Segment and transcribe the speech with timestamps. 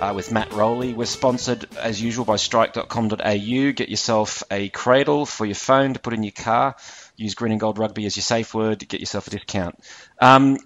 [0.00, 0.94] uh, with Matt Rowley.
[0.94, 3.72] We're sponsored as usual by strike.com.au.
[3.72, 6.76] Get yourself a cradle for your phone to put in your car.
[7.16, 9.78] Use Green and Gold Rugby as your safe word get yourself a discount.
[10.20, 10.58] Um,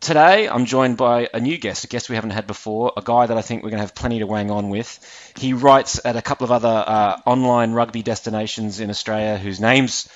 [0.00, 3.26] Today, I'm joined by a new guest, a guest we haven't had before, a guy
[3.26, 5.32] that I think we're going to have plenty to wang on with.
[5.36, 10.08] He writes at a couple of other uh, online rugby destinations in Australia whose names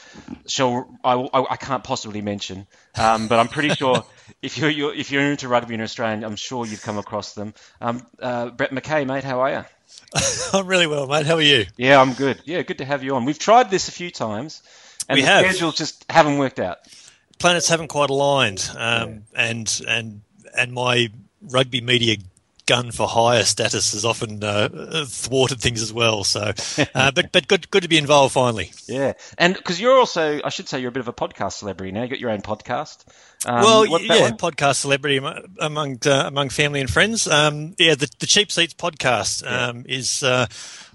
[0.47, 4.05] shall I, I, I can't possibly mention, um, but I'm pretty sure
[4.43, 7.53] if you're, you're if you're into rugby in Australia, I'm sure you've come across them.
[7.81, 9.65] Um, uh, Brett McKay, mate, how are you?
[10.53, 11.27] I'm really well, mate.
[11.27, 11.67] How are you?
[11.77, 12.41] Yeah, I'm good.
[12.45, 13.25] Yeah, good to have you on.
[13.25, 14.62] We've tried this a few times,
[15.09, 15.45] and We the have.
[15.45, 16.78] schedules just haven't worked out.
[17.38, 20.20] Planets haven't quite aligned, um, and and
[20.56, 21.11] and my
[21.42, 22.16] rugby media
[22.66, 26.25] gun for higher status has often uh, thwarted things as well.
[26.25, 26.53] So,
[26.94, 28.72] uh, but but good good to be involved finally.
[28.86, 31.92] Yeah, and because you're also, I should say, you're a bit of a podcast celebrity
[31.92, 32.03] now.
[32.03, 33.05] You got your own podcast.
[33.44, 34.36] Um, well, yeah, one?
[34.36, 35.20] podcast celebrity
[35.58, 37.27] among uh, among family and friends.
[37.27, 40.47] Um, yeah, the, the Cheap Seats podcast um, is uh,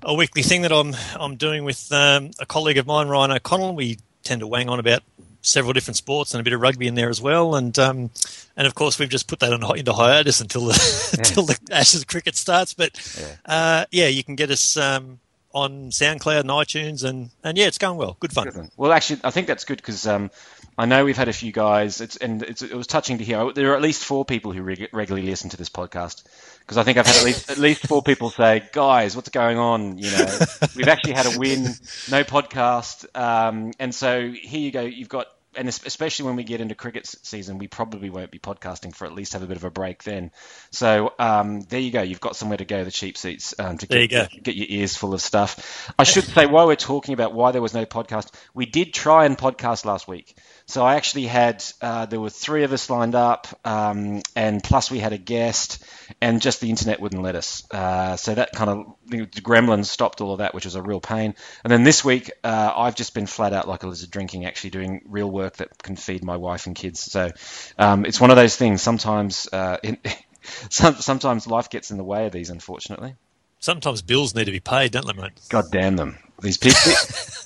[0.04, 3.76] a weekly thing that I'm I'm doing with um, a colleague of mine, Ryan O'Connell.
[3.76, 5.04] We tend to wang on about
[5.48, 7.56] several different sports and a bit of rugby in there as well.
[7.56, 8.12] And um,
[8.56, 12.04] and of course we've just put that on into hiatus until the until the Ashes
[12.04, 12.74] cricket starts.
[12.74, 13.00] But
[13.46, 15.20] uh, yeah, you can get us um,
[15.54, 18.18] on SoundCloud and iTunes, and and yeah, it's going well.
[18.20, 18.70] Good fun.
[18.78, 20.30] Well, actually, I think that's good because um,
[20.78, 23.52] I know we've had a few guys, it's, and it's, it was touching to hear.
[23.52, 26.24] There are at least four people who reg- regularly listen to this podcast
[26.60, 29.58] because I think I've had at least at least four people say, "Guys, what's going
[29.58, 30.40] on?" You know,
[30.76, 31.64] we've actually had a win,
[32.12, 34.82] no podcast, um, and so here you go.
[34.82, 35.28] You've got.
[35.56, 39.14] And especially when we get into cricket season, we probably won't be podcasting for at
[39.14, 40.30] least have a bit of a break then.
[40.72, 42.04] So um, there you go.
[42.04, 42.84] You've got somewhere to go.
[42.84, 45.92] The cheap seats um, to get, you get your ears full of stuff.
[45.98, 49.26] I should say, while we're talking about why there was no podcast, we did try
[49.26, 50.38] and podcast last week.
[50.68, 54.92] So I actually had, uh, there were three of us lined up, um, and plus
[54.92, 55.84] we had a guest,
[56.22, 57.64] and just the internet wouldn't let us.
[57.72, 61.00] Uh, so that kind of, the gremlins stopped all of that, which was a real
[61.00, 61.34] pain.
[61.64, 64.72] And then this week, uh, I've just been flat out like a lizard drinking, actually
[64.72, 67.00] doing real work that can feed my wife and kids.
[67.00, 67.32] So
[67.78, 68.82] um, it's one of those things.
[68.82, 69.98] Sometimes, uh, in,
[70.70, 73.16] sometimes life gets in the way of these, unfortunately.
[73.60, 75.32] Sometimes bills need to be paid, don't they, mate?
[75.50, 76.18] God damn them.
[76.42, 76.92] These people,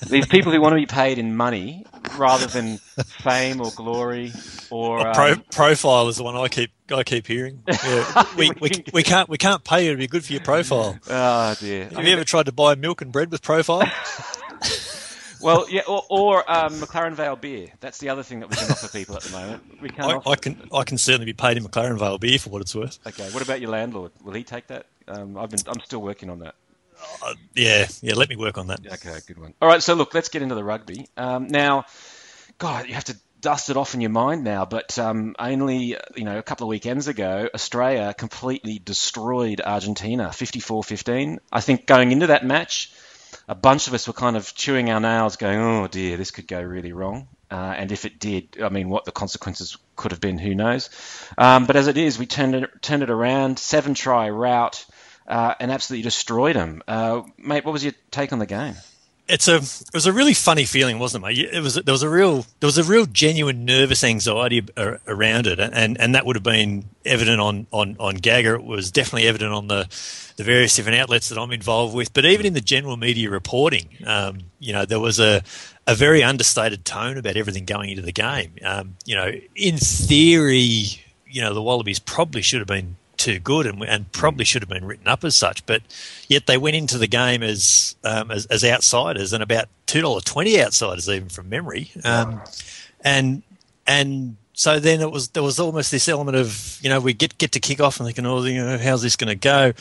[0.08, 1.86] these people who want to be paid in money
[2.18, 2.76] rather than
[3.22, 4.32] fame or glory
[4.70, 7.62] or um, Pro, profile is the one I keep I keep hearing.
[7.84, 8.24] Yeah.
[8.36, 10.98] we, we, we can't we can't pay you to be good for your profile.
[11.08, 11.88] oh dear.
[11.88, 13.82] Have you ever tried to buy milk and bread with profile?
[15.42, 17.68] Well, yeah, or, or um, McLaren Vale beer.
[17.80, 19.80] That's the other thing that we can offer people at the moment.
[19.80, 20.28] We can't I, offer.
[20.30, 22.98] I can I can certainly be paid in McLaren Vale beer for what it's worth.
[23.06, 24.12] Okay, what about your landlord?
[24.22, 24.86] Will he take that?
[25.08, 26.54] Um, I've been, I'm still working on that.
[27.54, 28.14] Yeah, yeah.
[28.14, 28.80] Let me work on that.
[28.86, 29.54] Okay, good one.
[29.60, 31.08] All right, so look, let's get into the rugby.
[31.16, 31.86] Um, now,
[32.58, 36.24] God, you have to dust it off in your mind now, but um, only you
[36.24, 41.38] know a couple of weekends ago, Australia completely destroyed Argentina, 54-15.
[41.50, 42.92] I think going into that match,
[43.48, 46.46] a bunch of us were kind of chewing our nails, going, "Oh dear, this could
[46.48, 50.20] go really wrong." Uh, and if it did, I mean, what the consequences could have
[50.20, 50.88] been, who knows?
[51.36, 54.84] Um, but as it is, we turned it, turned it around, seven try route.
[55.26, 56.82] uh, and absolutely destroyed them.
[56.88, 58.74] Uh, mate, what was your take on the game?
[59.28, 61.38] It's a it was a really funny feeling, wasn't it, mate?
[61.52, 65.60] It was there was a real there was a real genuine nervous anxiety around it,
[65.60, 68.56] and and that would have been evident on on on Gagger.
[68.56, 69.88] It was definitely evident on the
[70.36, 73.88] the various different outlets that I'm involved with, but even in the general media reporting,
[74.06, 75.42] um, you know, there was a
[75.86, 78.54] a very understated tone about everything going into the game.
[78.64, 83.66] Um, you know, in theory, you know, the Wallabies probably should have been too good
[83.66, 85.64] and, and probably should have been written up as such.
[85.64, 85.82] But
[86.28, 90.20] yet they went into the game as um, as, as outsiders and about two dollar
[90.20, 91.90] twenty outsiders even from memory.
[92.04, 92.42] Um,
[93.00, 93.42] and
[93.86, 97.38] and so then it was there was almost this element of you know we get
[97.38, 99.72] get to kick off and thinking oh you know how's this going to go.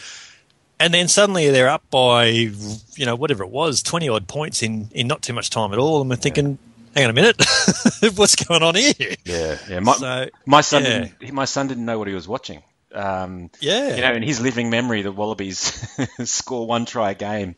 [0.79, 4.89] And then suddenly they're up by, you know, whatever it was, 20 odd points in,
[4.93, 6.01] in not too much time at all.
[6.01, 6.57] And we're thinking,
[6.95, 7.35] hang on a minute,
[8.15, 8.93] what's going on here?
[9.23, 9.79] Yeah, yeah.
[9.79, 11.07] My, So, my son, yeah.
[11.19, 12.63] didn't, my son didn't know what he was watching.
[12.93, 13.95] Um, Yeah.
[13.95, 15.59] you know, in his living memory, the Wallabies
[16.29, 17.55] score one try a game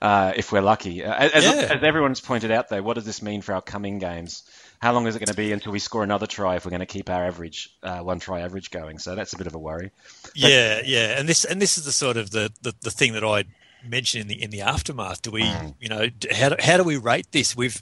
[0.00, 1.04] uh, if we're lucky.
[1.04, 1.74] Uh, as, Yeah.
[1.76, 4.42] as everyone's pointed out, though, what does this mean for our coming games?
[4.80, 6.80] how long is it going to be until we score another try if we're going
[6.80, 8.98] to keep our average uh, one try average going?
[8.98, 9.90] So that's a bit of a worry.
[10.22, 13.14] But, yeah, yeah, and this and this is the sort of the, the, the thing
[13.14, 13.44] that I
[13.86, 15.22] mentioned in the in the aftermath.
[15.22, 15.74] Do we, mm.
[15.80, 17.56] you know, how do, how do we rate this?
[17.56, 17.80] We've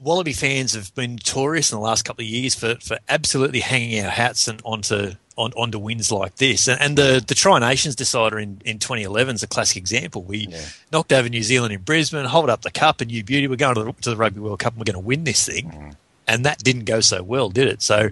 [0.00, 4.04] Wallaby fans have been notorious in the last couple of years for, for absolutely hanging
[4.04, 6.68] our hats and onto on, onto wins like this.
[6.68, 10.22] And, and the the Tri Nations decider in, in 2011 is a classic example.
[10.22, 10.64] We yeah.
[10.92, 13.74] knocked over New Zealand in Brisbane, hold up the cup, and you beauty, we're going
[13.74, 15.70] to the, to the Rugby World Cup and we're going to win this thing.
[15.70, 15.96] Mm.
[16.26, 17.80] And that didn't go so well, did it?
[17.80, 18.10] So,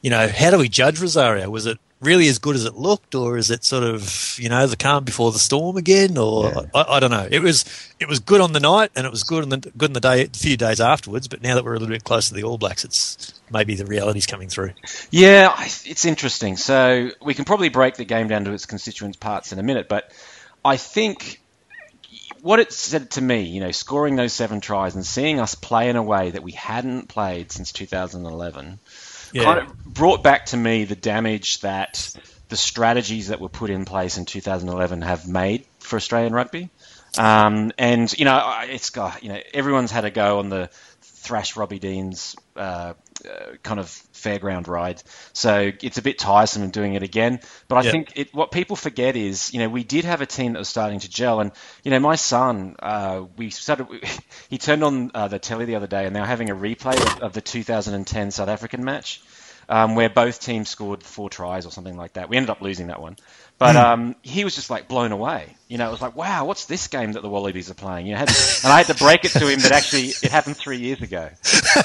[0.00, 1.50] you know, how do we judge Rosario?
[1.50, 4.66] Was it really as good as it looked, or is it sort of you know
[4.66, 6.16] the calm before the storm again?
[6.16, 6.62] Or yeah.
[6.74, 7.28] I, I, don't know.
[7.30, 7.64] It was
[7.98, 10.00] it was good on the night, and it was good in the good in the
[10.00, 11.28] day, a few days afterwards.
[11.28, 13.86] But now that we're a little bit closer to the All Blacks, it's maybe the
[13.86, 14.72] reality's coming through.
[15.10, 16.56] Yeah, it's interesting.
[16.56, 19.88] So we can probably break the game down to its constituent parts in a minute,
[19.88, 20.12] but
[20.64, 21.40] I think
[22.42, 25.88] what it said to me, you know, scoring those seven tries and seeing us play
[25.88, 28.78] in a way that we hadn't played since 2011
[29.32, 29.44] yeah.
[29.44, 32.14] kind of brought back to me the damage that
[32.48, 36.70] the strategies that were put in place in 2011 have made for Australian rugby.
[37.16, 40.70] Um, and you know, it's got you know everyone's had a go on the
[41.02, 42.94] thrash Robbie Deans uh,
[43.24, 47.40] uh, kind of fairground ride, so it's a bit tiresome doing it again.
[47.68, 47.92] But I yep.
[47.92, 50.68] think it, what people forget is, you know, we did have a team that was
[50.68, 53.86] starting to gel, and you know, my son, uh, we started,
[54.48, 57.02] he turned on uh, the telly the other day, and they were having a replay
[57.02, 59.22] of, of the 2010 South African match.
[59.70, 62.30] Um, where both teams scored four tries or something like that.
[62.30, 63.16] We ended up losing that one.
[63.58, 63.82] But hmm.
[63.82, 65.56] um, he was just like blown away.
[65.66, 68.06] You know, it was like, wow, what's this game that the Wallabies are playing?
[68.06, 68.28] You know, and
[68.72, 71.28] I had to break it to him that actually it happened three years ago.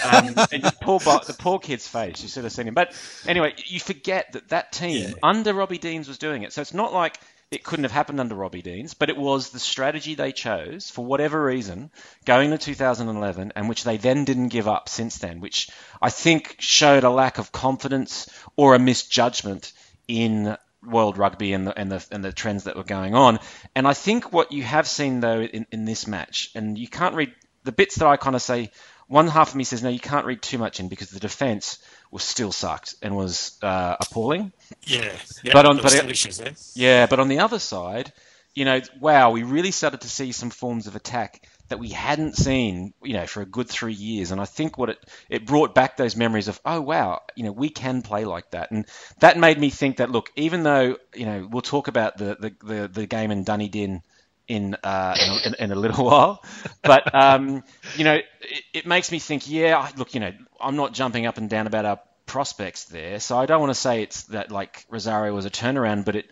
[0.03, 2.73] Um, and poor, the poor kid's face, you should have seen him.
[2.73, 2.93] But
[3.27, 5.15] anyway, you forget that that team yeah.
[5.23, 6.53] under Robbie Deans was doing it.
[6.53, 7.19] So it's not like
[7.53, 11.05] it couldn't have happened under Robbie Deans, but it was the strategy they chose for
[11.05, 11.91] whatever reason
[12.25, 15.69] going to 2011, and which they then didn't give up since then, which
[16.01, 19.71] I think showed a lack of confidence or a misjudgment
[20.07, 23.39] in world rugby and the, and the and the trends that were going on.
[23.75, 27.15] And I think what you have seen though in, in this match, and you can't
[27.15, 27.33] read
[27.63, 28.71] the bits that I kind of say.
[29.07, 31.77] One half of me says no, you can't read too much in because the defence
[32.09, 34.53] was still sucked and was uh, appalling.
[34.83, 35.11] Yeah,
[35.43, 38.13] yeah but on but it, yeah, but on the other side,
[38.55, 42.35] you know, wow, we really started to see some forms of attack that we hadn't
[42.35, 44.31] seen, you know, for a good three years.
[44.31, 44.99] And I think what it
[45.29, 48.71] it brought back those memories of, oh wow, you know, we can play like that,
[48.71, 48.85] and
[49.19, 52.65] that made me think that look, even though you know, we'll talk about the the
[52.65, 54.01] the, the game in Dunedin
[54.47, 55.15] in uh,
[55.45, 56.43] in, a, in, a, little while.
[56.81, 57.63] But um,
[57.95, 59.49] you know, it, it, makes me think.
[59.49, 63.37] Yeah, look, you know, I'm not jumping up and down about our prospects there, so
[63.37, 66.31] I don't want to say it's that like Rosario was a turnaround, but it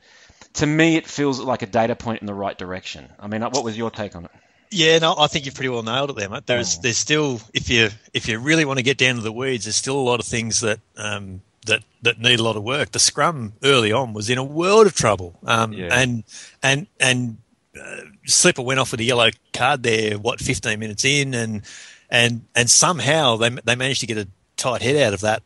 [0.54, 3.10] to me it feels like a data point in the right direction.
[3.20, 4.32] I mean, what was your take on it?
[4.72, 6.46] Yeah, no, I think you've pretty well nailed it there, mate.
[6.46, 6.82] There's oh.
[6.82, 9.76] there's still if you if you really want to get down to the weeds, there's
[9.76, 12.92] still a lot of things that um, that that need a lot of work.
[12.92, 15.90] The scrum early on was in a world of trouble, um, yeah.
[15.92, 16.24] and
[16.64, 17.38] and and
[17.80, 20.18] uh, Slipper went off with a yellow card there.
[20.18, 21.64] What 15 minutes in, and
[22.10, 25.44] and and somehow they they managed to get a tight head out of that.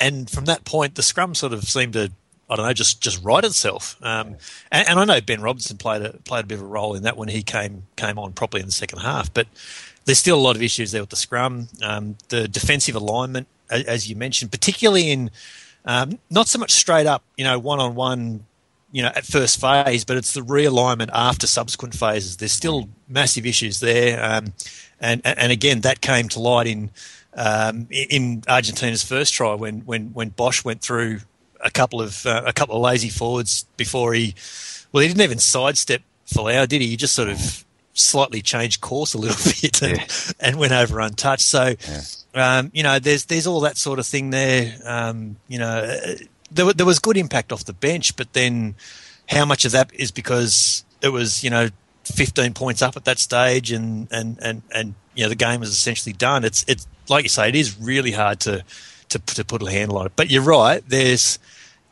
[0.00, 2.12] And from that point, the scrum sort of seemed to
[2.50, 3.96] I don't know, just just right itself.
[4.02, 4.36] Um,
[4.72, 7.02] and, and, I know Ben Robinson played a played a bit of a role in
[7.02, 9.32] that when he came came on properly in the second half.
[9.32, 9.48] But
[10.06, 14.08] there's still a lot of issues there with the scrum, um, the defensive alignment, as
[14.08, 15.30] you mentioned, particularly in
[15.84, 18.46] um, not so much straight up, you know, one on one,
[18.90, 22.38] you know, at first phase, but it's the realignment after subsequent phases.
[22.38, 24.54] There's still massive issues there, um,
[24.98, 26.90] and and again that came to light in.
[27.34, 31.20] Um, in Argentina's first try, when when when Bosch went through
[31.60, 34.34] a couple of uh, a couple of lazy forwards before he.
[34.92, 36.88] Well, he didn't even sidestep Folau, did he?
[36.88, 40.06] He just sort of slightly changed course a little bit and, yeah.
[40.40, 41.42] and went over untouched.
[41.42, 41.74] So,
[42.34, 42.58] yeah.
[42.58, 44.74] um, you know, there's there's all that sort of thing there.
[44.84, 45.98] Um, you know,
[46.50, 48.74] there, there was good impact off the bench, but then
[49.28, 51.68] how much of that is because it was you know
[52.04, 55.70] 15 points up at that stage and and and and you know the game was
[55.70, 56.44] essentially done.
[56.44, 58.64] It's it's like you say, it is really hard to
[59.10, 60.12] to, to put a handle on it.
[60.16, 60.82] But you're right.
[60.86, 61.38] There's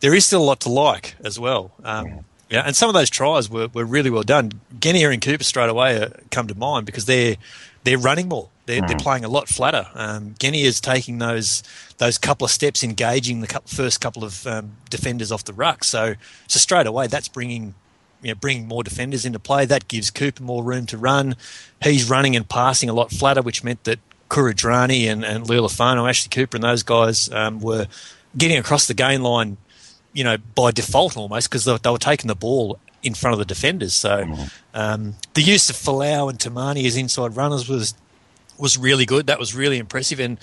[0.00, 1.72] there is still a lot to like as well.
[1.82, 4.60] Um, yeah, and some of those tries were, were really well done.
[4.78, 7.36] Genia and Cooper straight away uh, come to mind because they're
[7.84, 8.48] they're running more.
[8.66, 8.88] They're, mm.
[8.88, 9.86] they're playing a lot flatter.
[9.94, 11.62] Um, is taking those
[11.98, 15.84] those couple of steps, engaging the couple, first couple of um, defenders off the ruck.
[15.84, 16.14] So
[16.46, 17.74] so straight away, that's bringing
[18.22, 19.66] you know, bringing more defenders into play.
[19.66, 21.36] That gives Cooper more room to run.
[21.82, 26.30] He's running and passing a lot flatter, which meant that Kuridrani and, and Leali'ifano, Ashley
[26.30, 27.86] Cooper, and those guys um, were
[28.36, 29.56] getting across the gain line,
[30.12, 33.38] you know, by default almost because they, they, were taking the ball in front of
[33.38, 33.94] the defenders.
[33.94, 34.44] So mm-hmm.
[34.74, 37.94] um, the use of Folau and Tomane as inside runners was
[38.58, 39.26] was really good.
[39.26, 40.18] That was really impressive.
[40.18, 40.38] And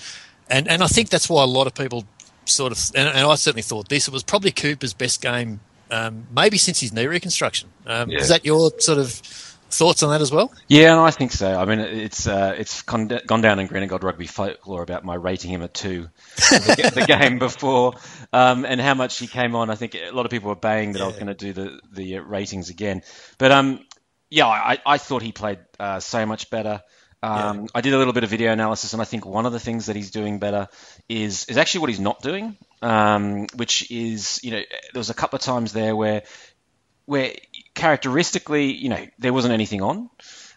[0.48, 2.04] and and I think that's why a lot of people
[2.46, 4.08] sort of, and, and I certainly thought this.
[4.08, 5.60] It was probably Cooper's best game,
[5.90, 7.70] um, maybe since his knee reconstruction.
[7.86, 8.20] Um, Yeah.
[8.20, 9.20] Is that your sort of
[9.76, 10.52] thoughts on that as well?
[10.68, 11.52] Yeah, and I think so.
[11.52, 15.04] I mean, it's uh, it's gone, gone down in Green and Gold rugby folklore about
[15.04, 17.94] my rating him a two the, the game before,
[18.32, 19.70] um, and how much he came on.
[19.70, 21.80] I think a lot of people were baying that I was going to do the
[21.92, 23.02] the uh, ratings again,
[23.38, 23.80] but um,
[24.30, 26.82] yeah, I, I thought he played uh, so much better.
[27.22, 29.60] Um, I did a little bit of video analysis, and I think one of the
[29.60, 30.68] things that he's doing better
[31.08, 34.60] is is actually what he's not doing, um, which is you know
[34.92, 36.22] there was a couple of times there where
[37.06, 37.32] where
[37.74, 40.10] characteristically, you know, there wasn't anything on.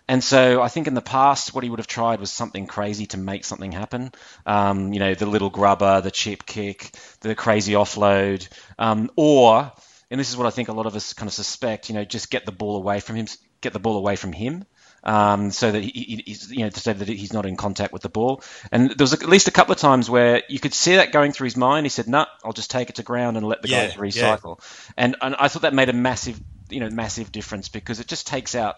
[0.09, 3.07] And so I think in the past, what he would have tried was something crazy
[3.07, 4.11] to make something happen.
[4.45, 8.47] Um, you know, the little grubber, the chip kick, the crazy offload,
[8.79, 9.71] um, or,
[10.09, 12.05] and this is what I think a lot of us kind of suspect, you know,
[12.05, 13.27] just get the ball away from him,
[13.59, 14.63] get the ball away from him.
[15.03, 17.93] Um, so that he, he- he's, you know, to say that he's not in contact
[17.93, 18.41] with the ball.
[18.71, 21.31] And there was at least a couple of times where you could see that going
[21.31, 21.85] through his mind.
[21.85, 24.37] He said, "No, I'll just take it to ground and let the Yeah, guys yeah.
[24.39, 24.59] recycle."
[24.97, 28.27] And and I thought that made a massive, you know, massive difference because it just
[28.27, 28.75] takes out,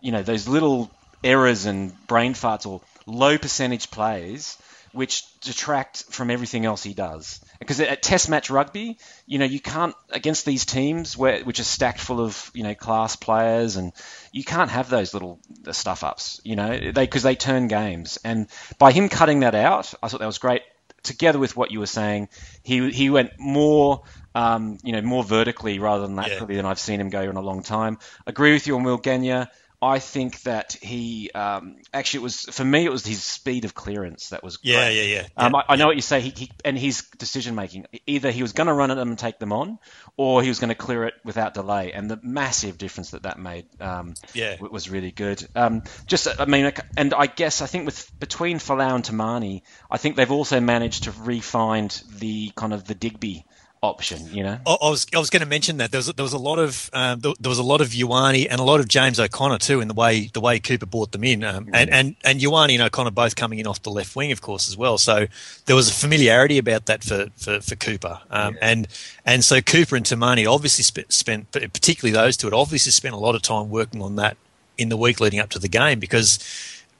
[0.00, 0.90] you know, those little
[1.22, 4.56] errors and brain farts or low percentage plays
[4.92, 7.40] which detract from everything else he does.
[7.58, 11.64] Because at Test match rugby, you know, you can't against these teams where which are
[11.64, 13.92] stacked full of you know class players, and
[14.32, 15.38] you can't have those little
[15.72, 16.40] stuff ups.
[16.44, 18.18] You know, they because they turn games.
[18.24, 20.62] And by him cutting that out, I thought that was great.
[21.02, 22.28] Together with what you were saying,
[22.62, 24.02] he he went more.
[24.34, 27.40] Um, you know, more vertically rather than laterally than I've seen him go in a
[27.40, 27.98] long time.
[28.26, 29.50] Agree with you on Will Genia.
[29.82, 33.74] I think that he um, actually it was for me it was his speed of
[33.74, 34.96] clearance that was Yeah, great.
[34.96, 35.26] yeah, yeah.
[35.38, 36.20] Um, I, I know what you say.
[36.20, 37.86] He, he and his decision making.
[38.06, 39.78] Either he was going to run at them and take them on,
[40.18, 41.92] or he was going to clear it without delay.
[41.92, 44.56] And the massive difference that that made um, Yeah.
[44.60, 45.48] was really good.
[45.54, 49.96] Um, just, I mean, and I guess I think with between Folau and Tomane, I
[49.96, 53.46] think they've also managed to refine the kind of the Digby
[53.82, 54.26] option.
[54.32, 54.58] You know.
[54.66, 56.58] I I was I was going to mention that there was there was a lot
[56.58, 59.58] of um, there, there was a lot of Ioane and a lot of James O'Connor
[59.58, 62.74] too in the way the way Cooper brought them in, um, and and and Ioane
[62.74, 64.98] and O'Connor both coming in off the left wing, of course, as well.
[64.98, 65.26] So
[65.66, 68.88] there was a familiarity about that for for, for Cooper, um, and
[69.24, 73.18] and so Cooper and Tomane obviously spent, spent particularly those two had obviously spent a
[73.18, 74.36] lot of time working on that
[74.76, 76.38] in the week leading up to the game because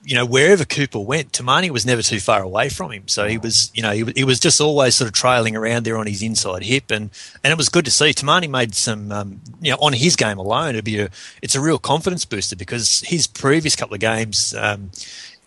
[0.02, 3.06] you know, wherever Cooper went, Tomane was never too far away from him.
[3.06, 5.98] So he was, you know, he, he was just always sort of trailing around there
[5.98, 7.10] on his inside hip, and
[7.44, 8.12] and it was good to see.
[8.12, 11.10] Tomane made some, um, you know, on his game alone, it'd be a,
[11.42, 14.54] it's a real confidence booster because his previous couple of games.
[14.54, 14.90] Um,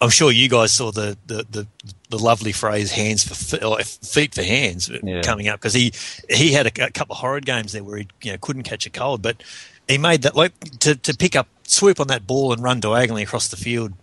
[0.01, 1.67] I'm sure you guys saw the the, the,
[2.09, 5.21] the lovely phrase "hands for fe- feet for hands" Yeah.
[5.21, 5.93] coming up because he
[6.29, 8.85] he had a, a couple of horrid games there where he you know couldn't catch
[8.85, 9.41] a cold, but
[9.87, 13.23] he made that like to, to pick up swoop on that ball and run diagonally
[13.23, 13.93] across the field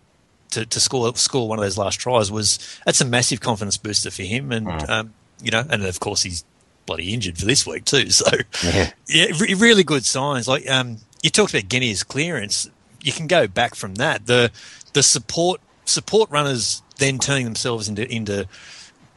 [0.51, 4.11] to, to score score one of those last tries was that's a massive confidence booster
[4.11, 6.45] for him, and um, you know, and of course he's
[6.87, 8.07] bloody injured for this week too.
[8.11, 8.27] So
[8.65, 8.91] Yeah.
[9.09, 10.49] yeah, re- really good signs.
[10.49, 12.69] Like um, you talked about Genia's clearance,
[13.03, 14.27] you can go back from that.
[14.27, 14.51] The
[14.93, 18.47] the support support runners then turning themselves into into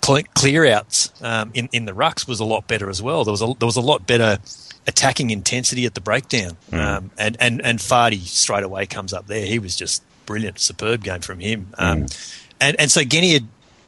[0.01, 3.23] cle- clear outs um, in in the rucks was a lot better as well.
[3.23, 4.37] There was a there was a lot better
[4.85, 9.45] attacking intensity at the breakdown, um, and and and Fardy straight away comes up there.
[9.45, 11.67] He was just brilliant, superb game from him.
[11.77, 12.07] Um,
[12.59, 13.41] and and so Genia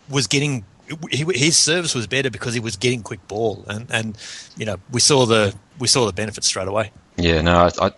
[0.10, 0.65] was getting.
[1.10, 4.18] His service was better because he was getting quick ball, and, and
[4.56, 6.92] you know we saw the we saw the benefits straight away.
[7.17, 7.91] Yeah, no, I, I,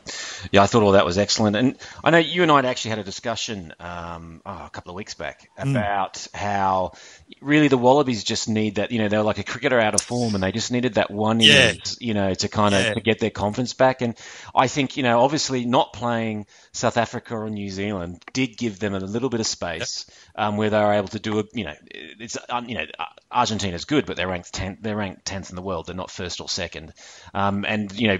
[0.51, 2.89] yeah, I thought all that was excellent, and I know you and I had actually
[2.91, 6.91] had a discussion um, oh, a couple of weeks back about how
[7.41, 8.91] really the Wallabies just need that.
[8.91, 11.41] You know, they're like a cricketer out of form, and they just needed that one
[11.41, 11.71] Yeah.
[11.71, 12.93] innings, you know, to kind of Yeah.
[12.93, 14.03] to get their confidence back.
[14.03, 14.15] And
[14.53, 18.93] I think you know, obviously, not playing South Africa or New Zealand did give them
[18.93, 20.05] a little bit of space
[20.35, 22.85] um, where they were able to do a, you know, it's um, you know,
[23.31, 25.87] Argentina's good, but they're ranked tenth, they're ranked tenth in the world.
[25.87, 26.93] They're not first or second,
[27.33, 28.17] um, and you know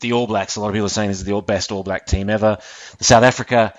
[0.00, 1.82] the All Blacks, a lot of people are saying this is the all- best All
[1.82, 2.58] Black team ever.
[2.98, 3.74] The South Africa,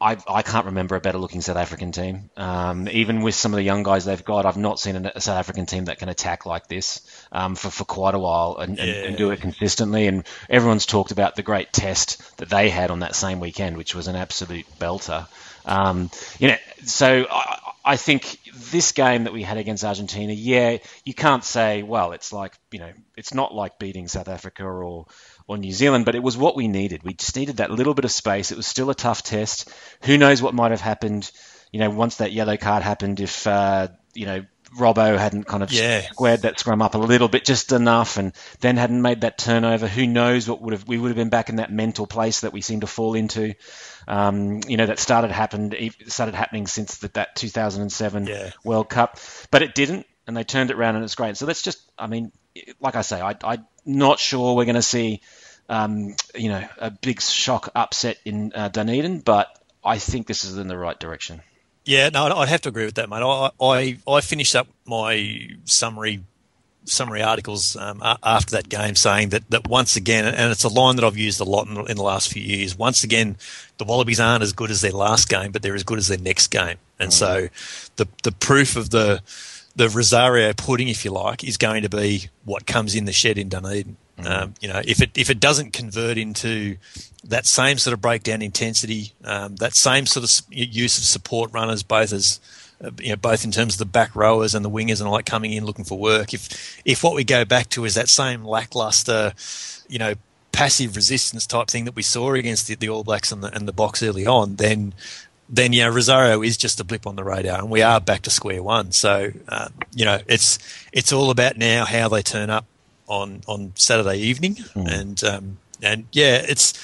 [0.00, 2.30] I, I can't remember a better looking South African team.
[2.36, 5.38] Um, even with some of the young guys they've got, I've not seen a, South
[5.38, 7.00] African team that can attack like this
[7.30, 10.08] um, for, for quite a while and, and, and do it consistently.
[10.08, 13.94] And everyone's talked about the great test that they had on that same weekend, which
[13.94, 15.28] was an absolute belter.
[15.64, 16.10] Um,
[16.40, 21.14] you know, so I, I think this game that we had against Argentina, yeah, you
[21.14, 25.06] can't say, well, it's like, you know, it's not like beating South Africa or
[25.46, 27.02] or New Zealand, but it was what we needed.
[27.02, 28.50] We just needed that little bit of space.
[28.52, 29.68] It was still a tough test.
[30.02, 31.30] Who knows what might have happened,
[31.72, 34.44] you know, once that yellow card happened if, uh, you know,
[34.78, 36.00] Robbo hadn't kind of Yeah.
[36.00, 39.86] squared that scrum up a little bit, just enough, and then hadn't made that turnover,
[39.86, 42.54] who knows what would have we would have been back in that mental place that
[42.54, 43.54] we seem to fall into.
[44.08, 45.76] Um, you know that started happened
[46.08, 48.50] started happening since the, that 2007 Yeah.
[48.64, 49.18] World Cup,
[49.50, 51.36] but it didn't, and they turned it around, and it's great.
[51.36, 52.32] So let's just, I mean,
[52.80, 55.20] like I say, I, I'm not sure we're going to see,
[55.68, 59.48] um, you know, a big shock upset in uh, Dunedin, but
[59.84, 61.42] I think this is in the right direction.
[61.84, 63.22] Yeah, no, I'd have to agree with that, mate.
[63.22, 66.22] I I, I finished up my summary
[66.84, 70.96] summary articles um, after that game saying that, that once again, and it's a line
[70.96, 72.76] that I've used a lot in, in the last few years.
[72.76, 73.36] Once again,
[73.78, 76.18] the Wallabies aren't as good as their last game, but they're as good as their
[76.18, 76.78] next game.
[76.98, 77.48] And so,
[77.96, 79.22] the the proof of the
[79.74, 83.38] the Rosario pudding, if you like, is going to be what comes in the shed
[83.38, 83.96] in Dunedin.
[84.24, 86.76] Um, you know, if it if it doesn't convert into
[87.24, 91.82] that same sort of breakdown intensity, um, that same sort of use of support runners,
[91.82, 92.38] both as
[92.82, 95.16] uh, you know, both in terms of the back rowers and the wingers and all
[95.16, 96.34] that coming in looking for work.
[96.34, 99.32] If if what we go back to is that same lackluster,
[99.88, 100.14] you know,
[100.52, 103.66] passive resistance type thing that we saw against the, the All Blacks and the and
[103.66, 104.94] the box early on, then
[105.48, 108.30] then yeah, Rosario is just a blip on the radar, and we are back to
[108.30, 108.92] square one.
[108.92, 110.58] So uh, you know, it's
[110.92, 112.66] it's all about now how they turn up
[113.06, 116.74] on on Saturday evening, and um, and yeah, it's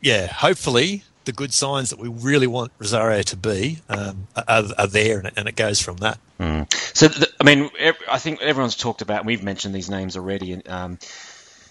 [0.00, 4.86] yeah, hopefully the good signs that we really want Rosario to be um, are, are
[4.86, 6.18] there, and it, and it goes from that.
[6.94, 7.70] So, the, I mean,
[8.10, 10.98] I think everyone's talked about, and we've mentioned these names already in, um,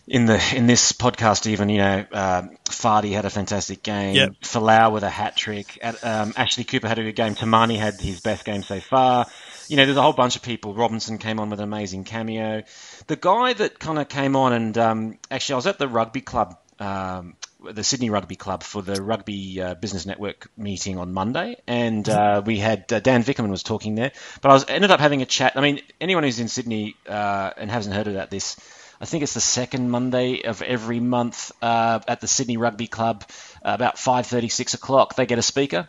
[0.09, 1.47] in the in this podcast.
[1.47, 4.15] Even you know, um, Fardy had a fantastic game.
[4.15, 4.29] Yep.
[4.41, 5.77] Folau with a hat trick.
[5.81, 7.35] At- Um, Ashley Cooper had a good game.
[7.35, 9.27] Tomane had his best game so far.
[9.67, 10.73] You know, there's a whole bunch of people.
[10.73, 12.63] Robinson came on with an amazing cameo.
[13.07, 16.21] The guy that kind of came on, and um, actually, I was at the rugby
[16.21, 16.57] club.
[16.79, 17.35] Um,
[17.73, 22.41] the Sydney Rugby Club for the Rugby uh, Business Network meeting on Monday, and uh,
[22.45, 24.13] we had uh, Dan Vickerman was talking there.
[24.41, 25.57] But I was ended up having a chat.
[25.57, 28.55] I mean, anyone who's in Sydney uh, and hasn't heard about this,
[29.01, 33.23] I think it's the second Monday of every month uh, at the Sydney Rugby Club,
[33.63, 35.15] uh, about 5:30, 6 o'clock.
[35.15, 35.87] They get a speaker,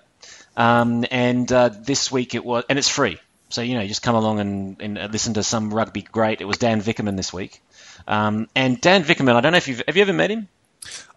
[0.56, 3.18] um, and uh, this week it was, and it's free.
[3.48, 6.40] So you know, just come along and, and listen to some rugby great.
[6.40, 7.60] It was Dan Vickerman this week,
[8.06, 9.34] um, and Dan Vickerman.
[9.34, 10.48] I don't know if you've have you ever met him.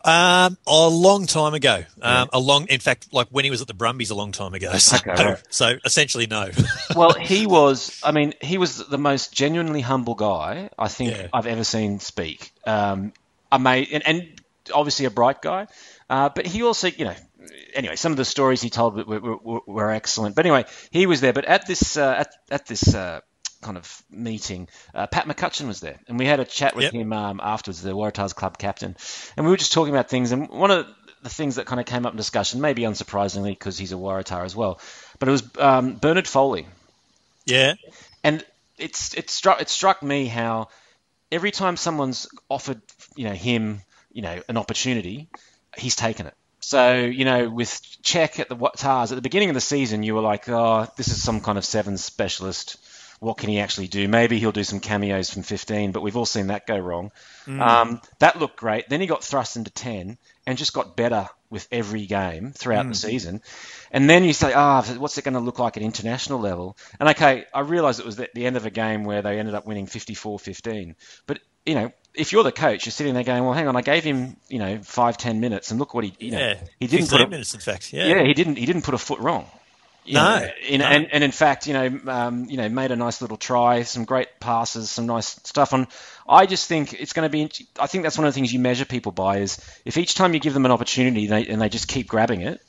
[0.05, 1.84] Um, a long time ago.
[2.01, 4.53] Um, a long, in fact, like when he was at the Brumbies a long time
[4.53, 4.73] ago.
[4.78, 5.43] So, Okay, right.
[5.49, 6.49] so essentially, no.
[6.95, 8.02] well, he was.
[8.04, 11.28] I mean, he was the most genuinely humble guy I think Yeah.
[11.32, 12.52] I've ever seen speak.
[12.65, 13.13] Um,
[13.52, 14.41] ama- and, and
[14.73, 15.67] obviously a bright guy,
[16.10, 17.15] uh, but he also, you know.
[17.73, 20.36] Anyway, some of the stories he told were, were, were, were excellent.
[20.36, 21.34] But anyway, he was there.
[21.34, 23.19] But at this uh, at, at this uh,
[23.63, 26.93] kind of meeting, uh, Pat McCutcheon was there, and we had a chat with Yep.
[26.93, 28.95] him um, afterwards, the Waratahs club captain,
[29.36, 30.32] and we were just talking about things.
[30.32, 30.88] And one of
[31.23, 34.43] the things that kind of came up in discussion, maybe unsurprisingly because he's a Waratah
[34.43, 34.80] as well,
[35.19, 36.67] but it was um, Bernard Foley
[37.45, 37.73] yeah,
[38.23, 38.45] and
[38.78, 40.69] it's it struck it struck me how
[41.32, 42.82] every time someone's offered
[43.15, 45.28] you know him you know an opportunity,
[45.78, 46.34] he's taken it.
[46.60, 50.15] So you know with Czech at the Tahs at the beginning of the season, you
[50.15, 52.78] were like, oh, this is some kind of seven specialist.
[53.23, 54.07] What can he actually do?
[54.09, 57.12] Maybe he'll do some cameos from 15, but we've all seen that go wrong.
[57.47, 58.89] Um, that looked great.
[58.89, 62.95] Then he got thrust into 10 and just got better with every game throughout the
[62.95, 63.41] season.
[63.91, 66.75] And then you say, ah, what's it going to look like at international level?
[66.99, 69.55] And okay, I realise it was at the end of a game where they ended
[69.55, 70.95] up winning 54-15.
[71.25, 73.81] But, you know, if you're the coach, you're sitting there going, well, hang on, I
[73.81, 76.59] gave him, you know, five, ten minutes and look what he, you know, yeah.
[76.79, 77.93] he didn't 15 put a, minutes, in fact.
[77.93, 78.07] Yeah.
[78.07, 78.57] yeah, he didn't.
[78.57, 79.47] He didn't put a foot wrong.
[80.06, 80.86] You No, know, in, no.
[80.86, 84.04] And, and in fact, you know, um, you know, made a nice little try, some
[84.06, 85.72] great passes, some nice stuff.
[85.74, 85.88] And
[86.28, 87.50] I just think it's going to be.
[87.80, 90.34] I think that's one of the things you measure people by is if each time
[90.34, 92.62] you give them an opportunity they, and they just keep grabbing it,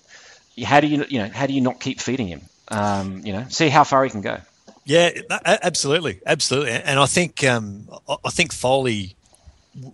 [0.65, 2.43] how do you, you know, how do you not keep feeding him?
[2.69, 4.39] Um, you know, see how far he can go.
[4.87, 5.11] Yeah,
[5.45, 9.17] absolutely, absolutely, and I think um, I think Foley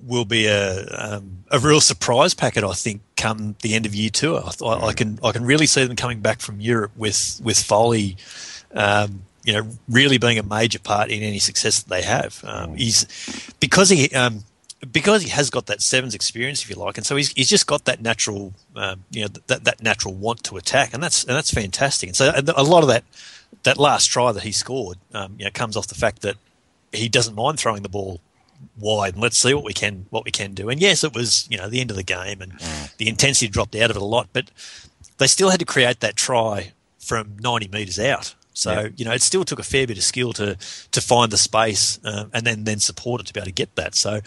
[0.03, 2.65] will be a um, a real surprise packet.
[2.65, 5.67] I think come the end of year two, I, I, I can I can really
[5.67, 8.17] see them coming back from Europe with with Foley.
[8.73, 12.45] Um, you know, really being a major part in any success that they have.
[12.45, 13.07] Um, he's
[13.59, 14.45] because he um,
[14.93, 17.67] because he has got that sevens experience, if you like, and so he's, he's just
[17.67, 21.37] got that natural, um, you know, that, that natural want to attack, and that's and
[21.37, 22.09] that's fantastic.
[22.09, 23.05] And so a lot of that
[23.63, 26.37] that last try that he scored, um, you know, comes off the fact that
[26.93, 28.21] he doesn't mind throwing the ball
[28.79, 30.69] wide and let's see what we can what we can do.
[30.69, 32.53] And yes, it was you know the end of the game and
[32.99, 34.51] the intensity dropped out of it a lot, but
[35.19, 38.35] they still had to create that try from 90 metres out.
[38.53, 38.89] So Yeah.
[38.97, 40.57] you know it still took a fair bit of skill to
[40.91, 43.75] to find the space um, and then then support it to be able to get
[43.77, 43.95] that.
[43.95, 44.21] So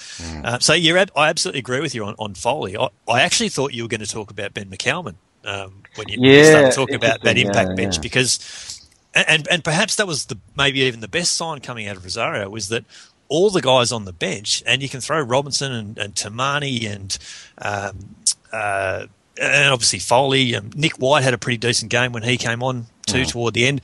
[0.43, 2.77] uh, so you're ab- I absolutely agree with you on, on Foley.
[2.77, 5.15] I, I actually thought you were going to talk about Ben McCalman
[5.45, 8.79] um, when you, Yeah, started talking about that impact Yeah, bench because
[9.13, 12.49] and and perhaps that was the maybe even the best sign coming out of Rosario
[12.49, 12.85] was that
[13.33, 17.17] all the guys on the bench, and you can throw Robinson and, and Tamani and
[17.57, 18.15] um,
[18.51, 19.07] uh,
[19.41, 20.53] and obviously Foley.
[20.53, 23.65] And Nick White had a pretty decent game when he came on too toward the
[23.65, 23.81] end.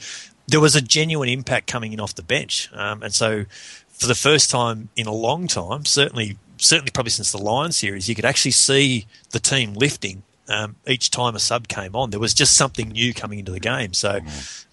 [0.47, 3.45] There was a genuine impact coming in off the bench, um, and so
[3.89, 8.07] for the first time in a long time, certainly certainly probably since the Lions series,
[8.07, 12.11] you could actually see the team lifting um, each time a sub came on.
[12.11, 13.93] There was just something new coming into the game.
[13.93, 14.19] So,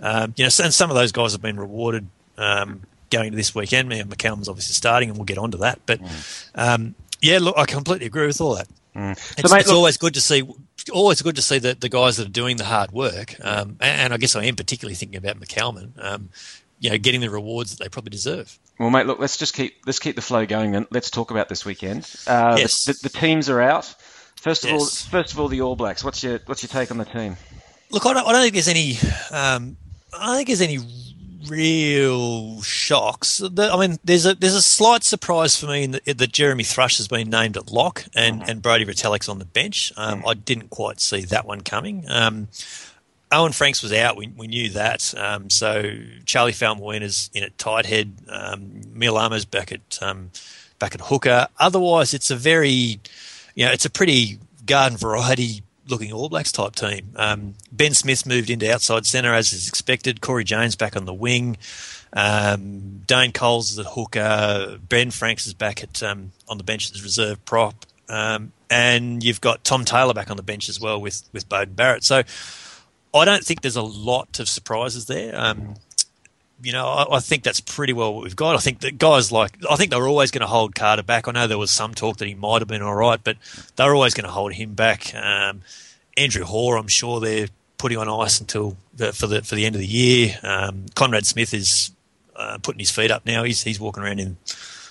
[0.01, 3.55] um, you know, and some of those guys have been rewarded um, going to this
[3.55, 3.89] weekend.
[3.89, 5.81] Man, McCalman's obviously starting, and we'll get onto that.
[5.87, 6.01] But
[6.55, 8.69] um, yeah, look, I completely agree with all that.
[8.99, 10.43] It's, mate, it's look- always good to see.
[10.93, 14.01] Always good to see the, the guys that are doing the hard work, um, and,
[14.01, 15.91] and I guess I am particularly thinking about McCalman.
[15.99, 16.31] Um,
[16.79, 18.59] you know, getting the rewards that they probably deserve.
[18.79, 21.49] Well, mate, look, let's just keep let's keep the flow going, and let's talk about
[21.49, 22.09] this weekend.
[22.27, 22.85] Uh, Yes.
[22.85, 23.87] the, the, the teams are out.
[24.37, 26.05] First of all, first of all, the All Blacks.
[26.05, 27.37] What's your what's your take on the team?
[27.91, 28.99] Look, I don't, I don't think there's any.
[29.33, 29.77] Um,
[30.17, 30.79] I don't think there's any
[31.49, 33.43] real shocks.
[33.43, 36.99] I mean, there's a there's a slight surprise for me in that, that Jeremy Thrush
[36.99, 39.93] has been named at lock and, and Brodie Retallick's on the bench.
[39.97, 42.05] Um, I didn't quite see that one coming.
[42.09, 42.49] Um,
[43.33, 44.17] Owen Franks was out.
[44.17, 45.13] We, we knew that.
[45.17, 48.13] Um, so Charlie Faumuina's in at tight head.
[48.29, 50.31] Um, Mealamu's back at um,
[50.79, 51.49] back at hooker.
[51.59, 53.01] Otherwise, it's a very,
[53.55, 57.13] you know, it's a pretty garden variety looking All Blacks type team.
[57.17, 60.21] Um, ben Smith moved into outside centre as is expected.
[60.21, 61.57] Cory Jane's back on the wing.
[62.13, 64.79] Um, Dane Coles is at hooker.
[64.89, 67.87] Ben Franks is back at um, on the bench as reserve prop.
[68.09, 71.77] Um, and you've got Tom Taylor back on the bench as well with with Beauden
[71.77, 72.05] Barrett.
[72.05, 72.23] So
[73.15, 75.39] I don't think there's a lot of surprises there.
[76.63, 78.55] You know, I, I think that's pretty well what we've got.
[78.55, 81.29] I think that guys like, I think they were always going to hold Carter back.
[81.29, 83.37] I know there was some talk that he might have been all right, but
[83.77, 85.15] they were always going to hold him back.
[85.15, 85.63] Um,
[86.17, 89.75] Andrew Hore, I'm sure they're putting on ice until the, for the for the end
[89.75, 90.39] of the year.
[90.43, 91.91] Um, Conrad Smith is
[92.35, 93.45] uh, putting his feet up now.
[93.45, 94.37] He's he's walking around in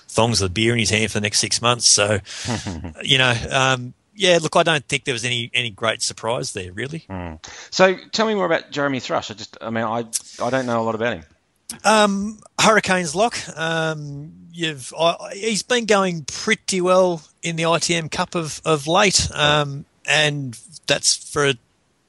[0.08, 1.86] thongs with a beer in his hand for the next six months.
[1.86, 2.20] So,
[3.02, 4.38] you know, um, yeah.
[4.40, 7.04] Look, I don't think there was any any great surprise there, really.
[7.70, 9.30] So, tell me more about Jeremy Thrush.
[9.30, 10.04] I just, I mean, I
[10.42, 11.24] I don't know a lot about him.
[11.84, 13.36] Um, Hurricanes lock.
[13.56, 19.28] Um, you've I, he's been going pretty well in the ITM Cup of of late,
[19.34, 21.54] um, and that's for a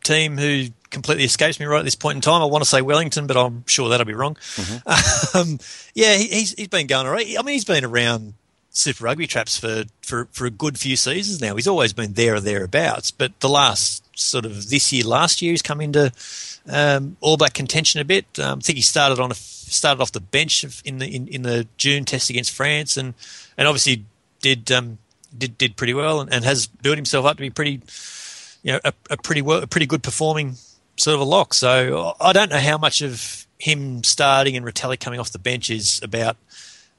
[0.03, 2.41] team who completely escapes me right at this point in time.
[2.41, 4.37] I want to say Wellington, but I'm sure that'll be wrong.
[5.33, 5.59] Um,
[5.93, 7.27] yeah, he, he's he's been going all right.
[7.37, 8.33] I mean, he's been around
[8.77, 11.55] Super Rugby traps for, for, for a good few seasons now.
[11.55, 15.51] He's always been there or thereabouts, but the last sort of this year, last year,
[15.51, 16.11] he's come into
[16.69, 18.25] um, All Black contention a bit.
[18.39, 21.41] Um, I think he started on a started off the bench in the in, in
[21.41, 23.13] the June test against France, and
[23.57, 24.05] and obviously
[24.41, 24.97] did um,
[25.37, 27.81] did did pretty well, and, and has built himself up to be pretty,
[28.63, 30.55] you know, a, a pretty well, a pretty good performing
[30.97, 31.53] sort of a lock.
[31.53, 35.69] So I don't know how much of him starting and Retallick coming off the bench
[35.69, 36.37] is about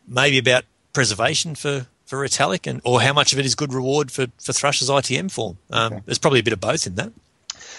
[0.06, 4.10] maybe about preservation for for Retallick, and or how much of it is good reward
[4.10, 5.58] for for Thrush's ITM form.
[5.70, 7.12] Um, There's probably a bit of both in that.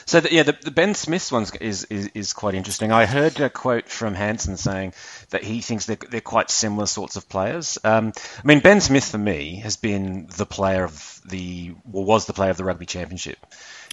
[0.10, 2.91] So the, yeah, the, the Ben Smith one is, is is quite interesting.
[2.91, 4.93] I heard a quote from Hansen saying
[5.30, 7.78] that he thinks they're, they're quite similar sorts of players.
[7.84, 12.26] Um, I mean, Ben Smith for me has been the player of the well was
[12.26, 13.38] the player of the rugby championship.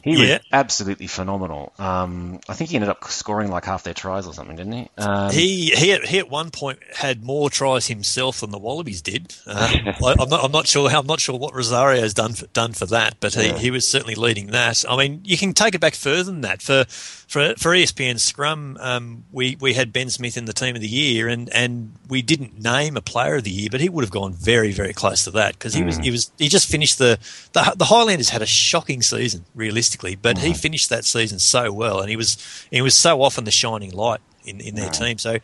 [0.05, 0.35] He Yeah.
[0.35, 1.73] was absolutely phenomenal.
[1.79, 4.89] Um, I think he ended up scoring like half their tries or something, didn't he?
[4.99, 9.03] Um, He he at, he at one point had more tries himself than the Wallabies
[9.03, 9.35] did.
[9.47, 9.73] Uh,
[10.05, 12.47] I, I'm not I'm not sure how I'm not sure what Rosario has done for,
[12.49, 14.85] done for that, but he, he was certainly leading that.
[14.89, 16.63] I mean, you can take it back further than that.
[16.63, 20.83] For for for ESPN Scrum, um, we we had Ben Smith in the team of
[20.83, 24.05] the year, and and we didn't name a player of the year, but he would
[24.05, 26.99] have gone very very close to that because he was he was he just finished
[26.99, 27.19] the
[27.53, 32.01] the the Highlanders had a shocking season realistically, but he finished that season so well,
[32.01, 32.37] and he was
[32.71, 35.19] he was so often the shining light in, in their team.
[35.19, 35.39] So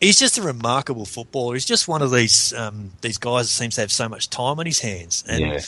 [0.00, 1.54] he's just a remarkable footballer.
[1.54, 4.58] He's just one of these um, these guys that seems to have so much time
[4.58, 5.22] on his hands.
[5.28, 5.60] And Yeah.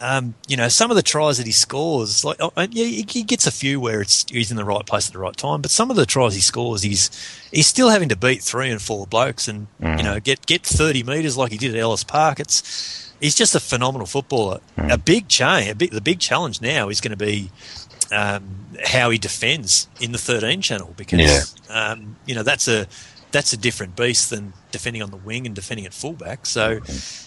[0.00, 3.22] um, you know, some of the tries that he scores, like oh, yeah, he he
[3.24, 5.60] gets a few where it's he's in the right place at the right time.
[5.62, 7.10] But some of the tries he scores, he's
[7.50, 11.02] he's still having to beat three and four blokes, and you know, get get thirty
[11.02, 12.38] meters like he did at Ellis Park.
[12.38, 14.60] It's he's just a phenomenal footballer.
[14.76, 17.50] A big change, a big, the big challenge now is going to be
[18.12, 22.86] um, how he defends in the 13 channel because um, you know that's a
[23.30, 26.46] that's a different beast than defending on the wing and defending at fullback.
[26.46, 26.80] So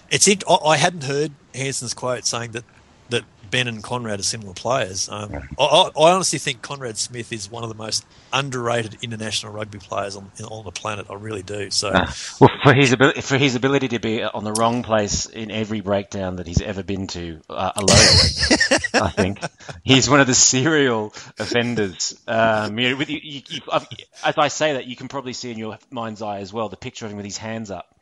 [0.10, 0.44] it's it.
[0.50, 2.64] I I hadn't heard Hansen's quote saying that
[3.10, 5.10] that Ben and Conrad are similar players.
[5.10, 9.52] Um, I, I, I honestly think Conrad Smith is one of the most underrated international
[9.54, 11.08] rugby players on on the planet.
[11.10, 11.70] I really do.
[11.70, 15.26] So, Uh, well, for his ability, for his ability to be on the wrong place
[15.26, 18.08] in every breakdown that he's ever been to uh, alone,
[18.94, 19.40] I think
[19.84, 22.20] he's one of the serial offenders.
[22.28, 23.86] Um, you know, you, you, you, I've-
[24.24, 26.78] as I say that, you can probably see in your mind's eye as well the
[26.78, 27.94] picture of him with his hands up,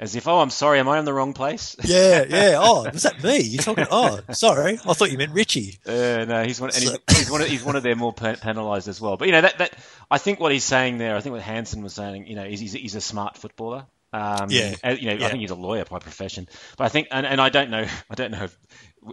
[0.00, 2.58] as if, "Oh, I'm sorry, am I in the wrong place?" yeah, yeah.
[2.58, 3.38] Oh, was that me?
[3.38, 3.86] You're talking?
[3.88, 4.80] Oh, sorry.
[4.84, 5.78] I thought you meant Richie.
[5.86, 8.88] Uh, no, he's one, and he's, he's one of he's one of their more penalised
[8.88, 9.16] as well.
[9.16, 9.76] But you know that that
[10.10, 12.58] I think what he's saying there, I think what Hansen was saying, you know, is
[12.58, 13.86] he's, he's a smart footballer.
[14.12, 15.26] Um, Yeah, you know, yeah.
[15.26, 16.48] I think he's a lawyer by profession.
[16.76, 18.58] But I think, and, and I don't know, I don't know if,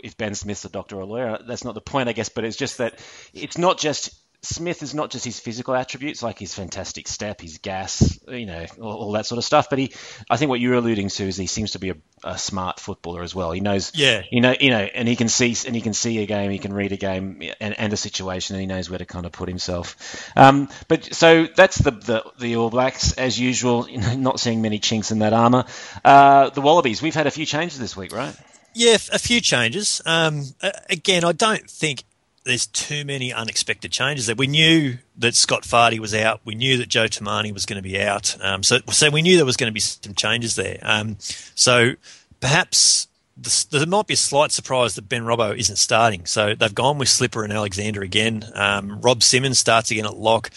[0.04, 1.38] if Ben Smith's a doctor or a lawyer.
[1.46, 2.30] That's not the point, I guess.
[2.30, 3.00] But it's just that
[3.34, 4.16] it's not just
[4.48, 8.66] Smith is not just his physical attributes, like his fantastic step, his gas, you know,
[8.82, 9.70] all, all that sort of stuff.
[9.70, 9.92] But he,
[10.30, 13.24] I think what you're alluding to is he seems to be a, a smart footballer
[13.24, 13.52] as well.
[13.52, 14.22] He knows, Yeah.
[14.32, 16.60] you know, you know, and he can see and he can see a game, he
[16.60, 19.32] can read a game and, and a situation, and he knows where to kind of
[19.34, 19.96] put himself.
[20.36, 23.88] Um, but so that's the, the the All Blacks as usual.
[23.90, 25.66] You know, not seeing many chinks in that armour.
[26.06, 28.36] Uh, the Wallabies, we've had a few changes this week, right?
[28.74, 30.02] Yeah, a few changes.
[30.06, 30.44] Um,
[30.90, 32.04] again, I don't think
[32.48, 34.26] there's too many unexpected changes.
[34.28, 36.42] that we knew that Scott Fardy was out.
[36.46, 38.36] We knew that Joe Tomane was going to be out.
[38.42, 40.80] Um, so, so we knew there was going to be some changes there.
[40.82, 41.94] Um, so
[42.40, 46.26] perhaps the, there might be a slight surprise that Ben Robbo isn't starting.
[46.26, 48.46] So they've gone with Slipper and Alexander again.
[48.56, 50.50] Um, Rob Simmons starts again at lock.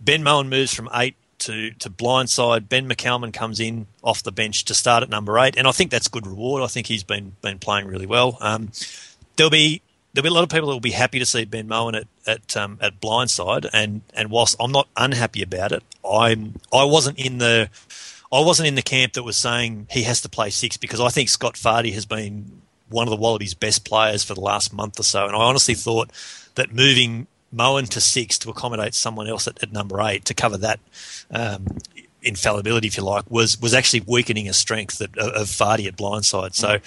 [0.00, 2.68] Ben Mowen moves from eight to, to blindside.
[2.68, 5.90] Ben McCalman comes in off the bench to start at number eight, and I think
[5.90, 6.62] that's good reward.
[6.62, 8.38] I think he's been been playing really well.
[8.40, 8.70] Um,
[9.36, 9.82] there'll be
[10.16, 12.06] there'll be a lot of people that will be happy to see Ben Mowen at
[12.26, 17.18] at um, at blindside, and and whilst I'm not unhappy about it, I'm I wasn't
[17.18, 17.68] in the
[18.32, 21.10] I wasn't in the camp that was saying he has to play six because I
[21.10, 24.98] think Scott Fardy has been one of the Wallabies' best players for the last month
[24.98, 26.10] or so, and I honestly thought
[26.54, 30.56] that moving Mowen to six to accommodate someone else at, at number eight to cover
[30.56, 30.80] that
[31.30, 31.66] um,
[32.22, 35.96] infallibility, if you like, was was actually weakening a strength that, of, of Fardy at
[35.96, 36.54] blindside.
[36.54, 36.78] So.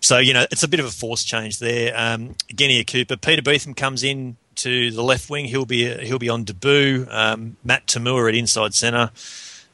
[0.00, 1.92] So you know it's a bit of a force change there.
[1.96, 5.46] Um, Genia Cooper, Peter Betham comes in to the left wing.
[5.46, 7.06] He'll be he'll be on debut.
[7.10, 9.10] Um, Matt Toomua at inside centre,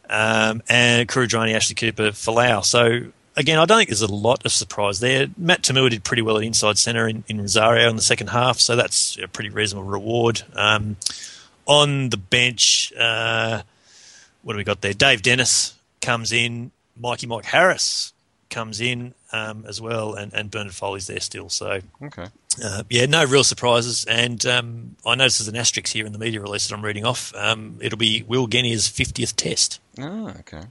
[0.08, 2.64] um, and Kuridrani Ashley Cooper Folau.
[2.64, 5.28] So again, I don't think there's a lot of surprise there.
[5.36, 8.58] Matt Toomua did pretty well at inside centre in, in Rosario in the second half,
[8.58, 10.42] so that's a pretty reasonable reward.
[10.54, 10.96] Um,
[11.66, 13.62] on the bench, uh,
[14.42, 14.92] what do we got there?
[14.92, 16.70] Dave Dennis comes in.
[16.94, 18.12] Mikey Mike Harris
[18.52, 21.48] comes in um, as well, and, and Bernard Foley's there still.
[21.48, 22.26] So Okay.
[22.64, 24.04] uh, yeah, no real surprises.
[24.04, 27.04] And um, I notice there's an asterisk here in the media release that I'm reading
[27.04, 27.34] off.
[27.34, 29.80] Um, it'll be Will Genia's 50th test.
[29.98, 30.62] Oh, okay.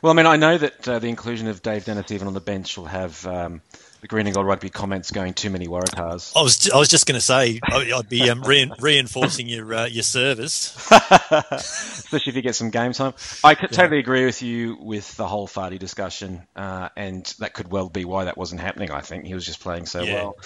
[0.00, 2.40] Well, I mean, I know that uh, the inclusion of Dave Dennis even on the
[2.40, 3.60] bench will have um,
[4.04, 6.34] the Green and Gold Rugby comments going too many Waratahs.
[6.36, 9.86] I was I was just going to say I'd be um, rein reinforcing your uh,
[9.86, 10.76] your service.
[11.30, 13.14] especially if you get some game time.
[13.42, 17.70] I could totally agree with you with the whole Fardy discussion, uh, and that could
[17.72, 18.90] well be why that wasn't happening.
[18.90, 20.14] I think he was just playing so Yeah.
[20.14, 20.36] well.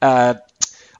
[0.00, 0.34] Uh,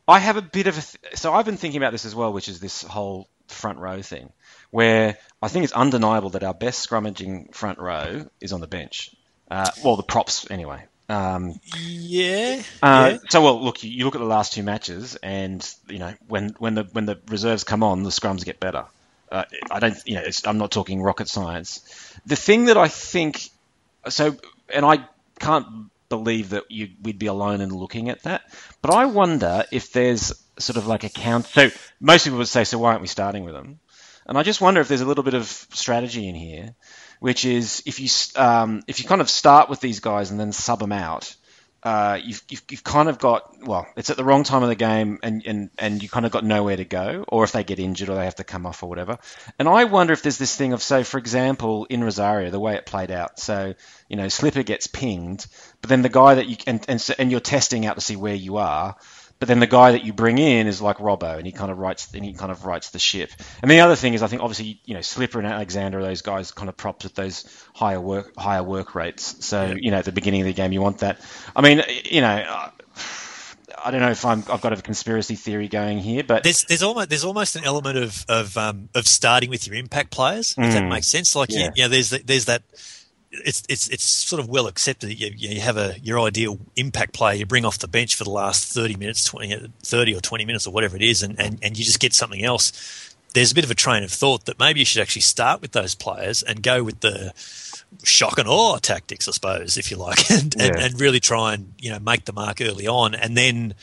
[0.09, 2.33] I have a bit of a th- so I've been thinking about this as well,
[2.33, 4.33] which is this whole front row thing,
[4.73, 9.15] where I think it's undeniable that our best scrummaging front row is on the bench.
[9.49, 10.83] Uh, well, the props anyway.
[11.09, 13.19] Um, Yeah, uh, yeah.
[13.31, 16.51] So, well, look, you, you look at the last two matches, and you know when
[16.59, 18.85] when the when the reserves come on, the scrums get better.
[19.31, 21.81] Uh, I don't, you know, it's, I'm not talking rocket science.
[22.25, 23.51] The thing that I think,
[24.09, 24.37] so,
[24.73, 25.07] and I
[25.39, 25.67] can't
[26.09, 28.43] believe that you, we'd be alone in looking at that,
[28.81, 31.45] but I wonder if there's sort of like a count.
[31.47, 33.81] So most people would say, so why aren't we starting with them?
[34.27, 36.75] And I just wonder if there's a little bit of strategy in here,
[37.21, 40.53] which is if you um, if you kind of start with these guys and then
[40.53, 41.35] sub them out,
[41.83, 44.75] uh, you've, you've you've kind of got well, it's at the wrong time of the
[44.75, 47.79] game, and, and and you kind of got nowhere to go, or if they get
[47.79, 49.19] injured or they have to come off or whatever.
[49.61, 52.75] And I wonder if there's this thing of so, for example, in Rosario, the way
[52.75, 53.39] it played out.
[53.39, 53.75] So
[54.09, 55.47] you know, Slipper gets pinged,
[55.81, 58.17] but then the guy that you and and, so, and you're testing out to see
[58.17, 58.97] where you are.
[59.41, 61.79] But then the guy that you bring in is like Robbo, and he kind of
[61.79, 63.31] writes and he kind of writes the ship.
[63.63, 66.23] And the other thing is, I think obviously you know Slipper and Alexander are those
[66.23, 69.47] guys kind of props at those higher work higher work rates.
[69.47, 71.21] So you know at the beginning of the game you want that.
[71.55, 72.71] I mean you know.
[73.85, 76.83] I don't know if I'm, I've got a conspiracy theory going here, but There's there's
[76.83, 80.55] almost there's almost an element of of um, of starting with your impact players.
[80.59, 80.89] If that Mm.
[80.89, 81.59] makes sense, like Yeah.
[81.59, 82.63] you, you know, there's there's that.
[83.31, 87.13] It's it's it's sort of well accepted that you, you have a your ideal impact
[87.13, 90.45] player you bring off the bench for the last 30 minutes 20 30 or 20
[90.47, 93.55] minutes or whatever it is and, and, and you just get something else there's a
[93.55, 96.43] bit of a train of thought that maybe you should actually start with those players
[96.43, 97.35] and go with the
[98.03, 100.85] shock and awe tactics I suppose if you like and, and, Yeah.
[100.87, 103.75] and really try and you know make the mark early on and then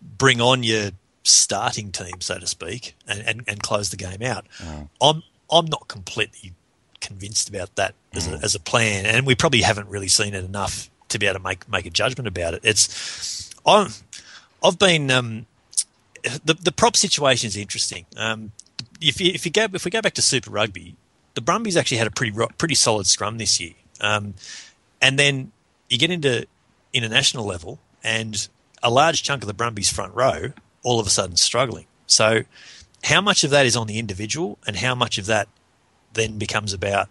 [0.00, 0.90] bring on your
[1.24, 4.44] starting team, so to speak, and, and, and close the game out.
[4.58, 4.88] Mm.
[5.00, 6.52] I'm I'm not completely
[7.00, 10.44] convinced about that as, a, as a plan, and we probably haven't really seen it
[10.44, 12.60] enough to be able to make make a judgment about it.
[12.64, 13.88] It's I'm
[14.62, 15.46] I've been um,
[16.44, 18.06] the the prop situation is interesting.
[18.16, 18.52] Um,
[19.00, 20.96] if you, if you go if we go back to Super Rugby,
[21.34, 24.34] the Brumbies actually had a pretty pretty solid scrum this year, um,
[25.00, 25.52] and then
[25.88, 26.46] you get into
[26.92, 28.48] international level, and
[28.82, 31.86] a large chunk of the Brumbies front row all of a sudden struggling.
[32.06, 32.42] So,
[33.04, 35.48] how much of that is on the individual, and how much of that
[36.14, 37.08] then becomes about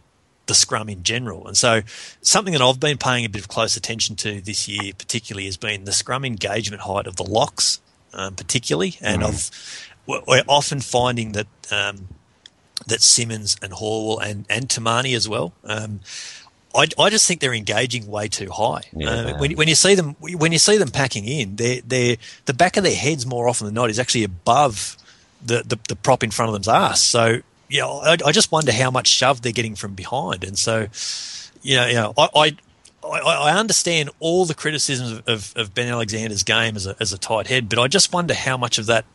[0.51, 1.47] the scrum in general?
[1.47, 1.81] And so,
[2.21, 5.57] something that I've been paying a bit of close attention to this year, particularly, has
[5.57, 7.79] been the scrum engagement height of the locks,
[8.13, 9.49] um, particularly, and I've
[10.07, 12.09] we're often finding that um,
[12.87, 15.53] that Simmons and Horwill and and Timani as well.
[15.63, 16.01] Um,
[16.73, 18.81] I, I just think they're engaging way too high.
[18.95, 22.17] Yeah, Um, when, when you see them when you see them packing in, they they
[22.45, 24.97] the back of their heads more often than not is actually above
[25.43, 27.01] the, the, the prop in front of them's ass.
[27.01, 30.43] So yeah, I, I just wonder how much shove they're getting from behind.
[30.43, 30.87] And so
[31.63, 32.57] you know, you know I, I
[33.03, 37.17] I, understand all the criticisms of, of, of Ben Alexander's game as a, as a
[37.17, 39.05] tight head, but I just wonder how much of that,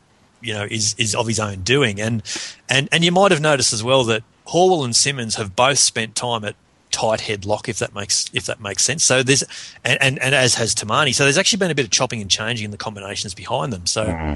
[0.40, 2.00] you know, is, is of his own doing.
[2.00, 2.22] And,
[2.68, 6.16] and, and you might have noticed as well that Horwill and Simmons have both spent
[6.16, 6.56] time at
[6.90, 9.04] tight head lock, if that makes, if that makes sense.
[9.04, 9.44] So there's,
[9.84, 11.14] and, and, and as has Timani.
[11.14, 13.86] So there's actually been a bit of chopping and changing in the combinations behind them.
[13.86, 14.34] So, mm-hmm.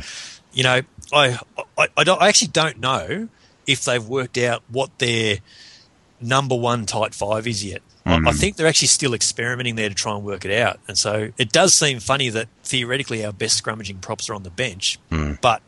[0.52, 1.38] you know, I,
[1.76, 3.28] I, I, don't, I actually don't know
[3.70, 5.38] if they've worked out what their
[6.20, 7.82] number one tight five is yet.
[8.04, 8.28] I, I hmm.
[8.30, 10.80] think they're actually still experimenting there to try and work it out.
[10.88, 14.50] And so it does seem funny that theoretically our best scrummaging props are on the
[14.50, 14.98] bench.
[15.10, 15.34] Hmm.
[15.40, 15.62] But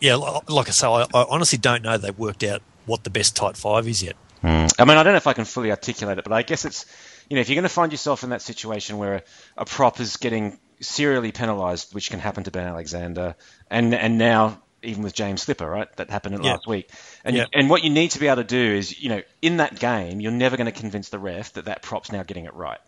[0.00, 3.34] yeah, like I say, I, I honestly don't know they've worked out what the best
[3.34, 4.16] tight five is yet.
[4.40, 4.66] Hmm.
[4.78, 6.84] I mean, I don't know if I can fully articulate it, but I guess it's,
[7.28, 9.22] you know, if you're going to find yourself in that situation where a,
[9.58, 13.36] a prop is getting serially penalised, which can happen to Ben Alexander,
[13.70, 15.88] and and now even with James Slipper, right?
[15.96, 16.52] That happened Yeah.
[16.52, 16.90] last week.
[17.24, 17.46] And Yeah.
[17.52, 20.20] and what you need to be able to do is, you know, in that game,
[20.20, 22.78] you're never going to convince the ref that that prop's now getting it right.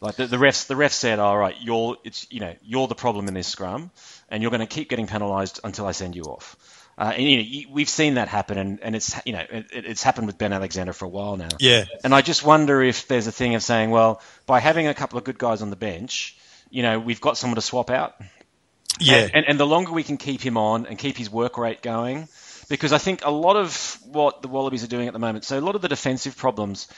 [0.00, 2.94] Like the, the refs, the ref said, "All right, you're it's you know you're the
[2.94, 3.90] problem in this scrum,
[4.28, 6.56] and you're going to keep getting penalised until I send you off."
[6.98, 9.66] Uh, and you know you, we've seen that happen, and, and it's you know it,
[9.72, 11.48] it's happened with Ben Alexander for a while now.
[11.60, 11.84] Yeah.
[12.02, 15.18] And I just wonder if there's a thing of saying, well, by having a couple
[15.18, 16.36] of good guys on the bench,
[16.68, 18.14] you know, we've got someone to swap out.
[18.98, 19.16] Yeah.
[19.16, 21.80] And, and, and the longer we can keep him on and keep his work rate
[21.80, 22.28] going,
[22.68, 25.58] because I think a lot of what the Wallabies are doing at the moment, so
[25.58, 26.88] a lot of the defensive problems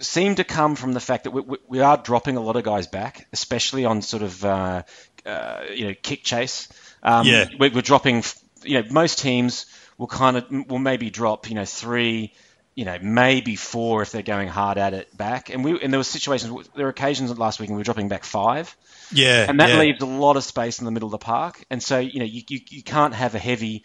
[0.00, 2.64] seem to come from the fact that we, we, we are dropping a lot of
[2.64, 4.82] guys back, especially on sort of uh,
[5.24, 6.68] uh, you know kick chase.
[7.02, 7.48] Um, Yeah.
[7.58, 8.22] we, we're dropping.
[8.64, 9.66] You know, most teams
[9.98, 12.32] will kind of will maybe drop you know three,
[12.74, 15.50] you know maybe four if they're going hard at it back.
[15.50, 18.08] And we and there were situations, there were occasions last week when we were dropping
[18.08, 18.74] back five
[19.12, 19.46] Yeah.
[19.48, 19.78] and that yeah.
[19.78, 21.62] leaves a lot of space in the middle of the park.
[21.70, 23.84] And so you know you, you, you can't have a heavy,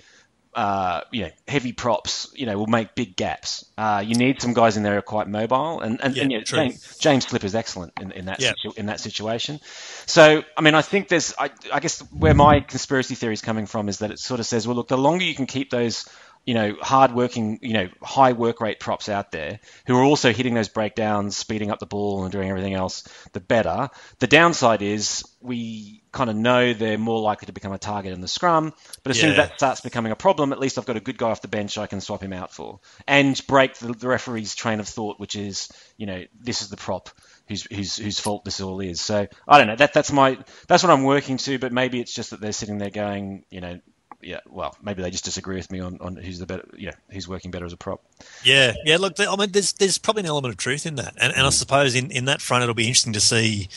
[0.53, 2.31] uh, you know, heavy props.
[2.35, 3.65] You know, will make big gaps.
[3.77, 6.31] Uh, you need some guys in there who are quite mobile, and and, Yeah, and
[6.31, 6.43] you know.
[6.43, 8.53] James, James Slipper is excellent in, in that Yeah.
[8.61, 9.59] situ- in that situation.
[10.05, 13.65] So I mean, I think there's, I, I guess where my conspiracy theory is coming
[13.67, 16.05] from is that it sort of says, well, look, the longer you can keep those.
[16.49, 20.55] You know, hard-working, you know, high work rate props out there who are also hitting
[20.55, 23.89] those breakdowns, speeding up the ball, and doing everything else, the better.
[24.17, 28.21] The downside is we kind of know they're more likely to become a target in
[28.21, 28.73] the scrum.
[29.03, 31.19] But as soon as that starts becoming a problem, at least I've got a good
[31.19, 34.55] guy off the bench I can swap him out for and break the, the referee's
[34.55, 37.09] train of thought, which is, you know, this is the prop
[37.47, 39.01] whose whose whose fault this all is.
[39.01, 39.75] So I don't know.
[39.75, 41.59] That that's my that's what I'm working to.
[41.59, 43.79] But maybe it's just that they're sitting there going, you know.
[44.21, 46.93] Yeah, well, maybe they just disagree with me on, on who's the better, you know,
[47.09, 48.01] who's working better as a prop.
[48.43, 48.97] Yeah, yeah.
[48.97, 51.49] Look, I mean, there's there's probably an element of truth in that, and, and I
[51.51, 53.69] suppose in, in that front, it'll be interesting to see.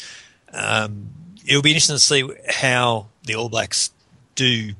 [0.53, 1.11] Um,
[1.47, 3.93] it'll be interesting to see how the All Blacks
[4.35, 4.73] do,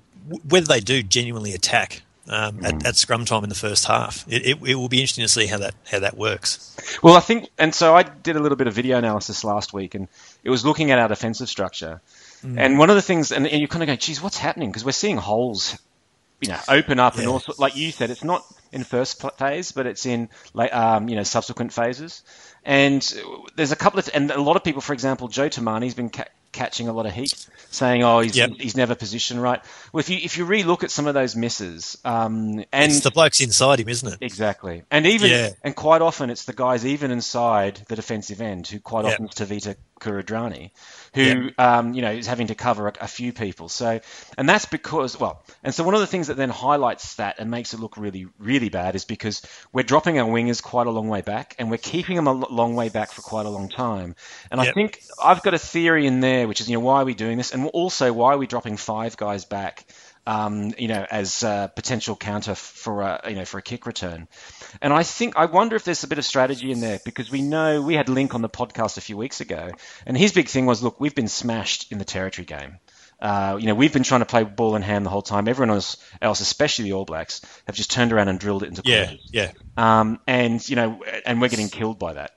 [0.49, 4.25] whether they do genuinely attack um, at, at scrum time in the first half.
[4.29, 6.77] It, it, it will be interesting to see how that how that works.
[7.03, 9.95] Well, I think, and so I did a little bit of video analysis last week,
[9.95, 10.09] and
[10.43, 12.01] it was looking at our defensive structure.
[12.45, 14.71] And one of the things, and, and you kind of go, geez, what's happening?
[14.71, 15.79] Because we're seeing holes,
[16.41, 17.31] you know, open up, and Yeah.
[17.31, 21.17] also, like you said, it's not in first phase, but it's in, like, um, you
[21.17, 22.23] know, subsequent phases.
[22.65, 23.03] And
[23.57, 26.25] there's a couple of, and a lot of people, for example, Joe Tomane's been ca-
[26.53, 27.35] catching a lot of heat,
[27.71, 28.51] saying, oh, he's, Yep.
[28.59, 29.61] he's never positioned right.
[29.93, 33.11] Well, if you if you re-look at some of those misses, um, and It's the
[33.11, 34.19] blokes inside him, isn't it?
[34.21, 35.51] Exactly, and even Yeah.
[35.65, 39.13] and quite often it's the guys even inside the defensive end who quite Yeah.
[39.13, 40.71] often Tavita Kuridrani,
[41.15, 43.69] who um, you know is having to cover a, a, few people.
[43.69, 44.01] So,
[44.37, 47.51] and that's because well, and so one of the things that then highlights that and
[47.51, 51.09] makes it look really really bad is because we're dropping our wingers quite a long
[51.09, 54.17] way back, and we're keeping them a long way back for quite a long time.
[54.51, 54.71] And yep.
[54.71, 57.15] I think I've got a theory in there, which is you know why are we
[57.15, 59.87] doing this, and also why are we dropping five guys back
[60.27, 64.29] um, you know, as a potential counter for a, you know, for a kick return.
[64.81, 67.43] And I think, I wonder if there's a bit of strategy in there because we
[67.43, 69.71] know we had Link on the podcast a few weeks ago,
[70.07, 72.79] and his big thing was, look, we've been smashed in the territory game.
[73.21, 75.47] Uh, you know, we've been trying to play ball in hand the whole time.
[75.47, 78.83] Everyone else, else, especially the All Blacks, have just turned around and drilled it into
[78.85, 82.33] yeah, Yeah, um, and you know, and we're getting killed by that.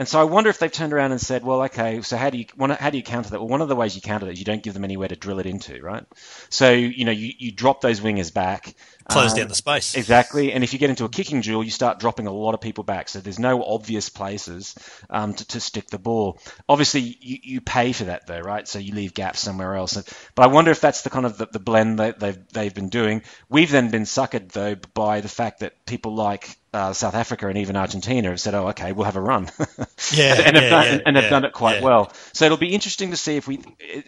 [0.00, 2.38] And so I wonder if they've turned around and said, well, okay, so how do
[2.38, 3.38] you how do you counter that?
[3.38, 5.14] Well, one of the ways you counter that is you don't give them anywhere to
[5.14, 6.06] drill it into, right?
[6.48, 8.74] So you know, you, you drop those wingers back,
[9.10, 9.94] close um, down the space.
[9.94, 10.54] Exactly.
[10.54, 12.82] And if you get into a kicking duel, you start dropping a lot of people
[12.82, 13.10] back.
[13.10, 14.74] So there's no obvious places
[15.10, 16.40] um, to, to stick the ball.
[16.66, 18.66] Obviously, you, you pay for that though, right?
[18.66, 20.02] So you leave gaps somewhere else.
[20.34, 22.88] But I wonder if that's the kind of the, the blend that they've they've been
[22.88, 23.20] doing.
[23.50, 27.58] We've then been suckered though by the fact that people like uh, South Africa and
[27.58, 29.50] even Argentina have said, "Oh, okay, we'll have a run,"
[30.12, 32.12] yeah, and, and, have, done, yeah, and yeah, have done it quite well.
[32.32, 33.60] So it'll be interesting to see if we,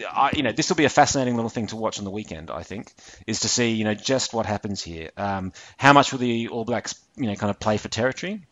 [0.09, 2.51] uh, you know, this will be a fascinating little thing to watch on the weekend.
[2.51, 2.93] I think
[3.27, 5.11] is to see, you know, just what happens here.
[5.17, 8.43] Um, how much will the All Blacks, you know, kind of play for territory?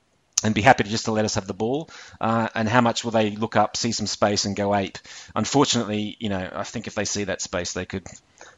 [0.43, 1.91] and be happy to just to let us have the ball.
[2.19, 4.97] Uh, and how much will they look up, see some space, and go ape?
[5.37, 8.07] Unfortunately, you know, I think if they see that space, they could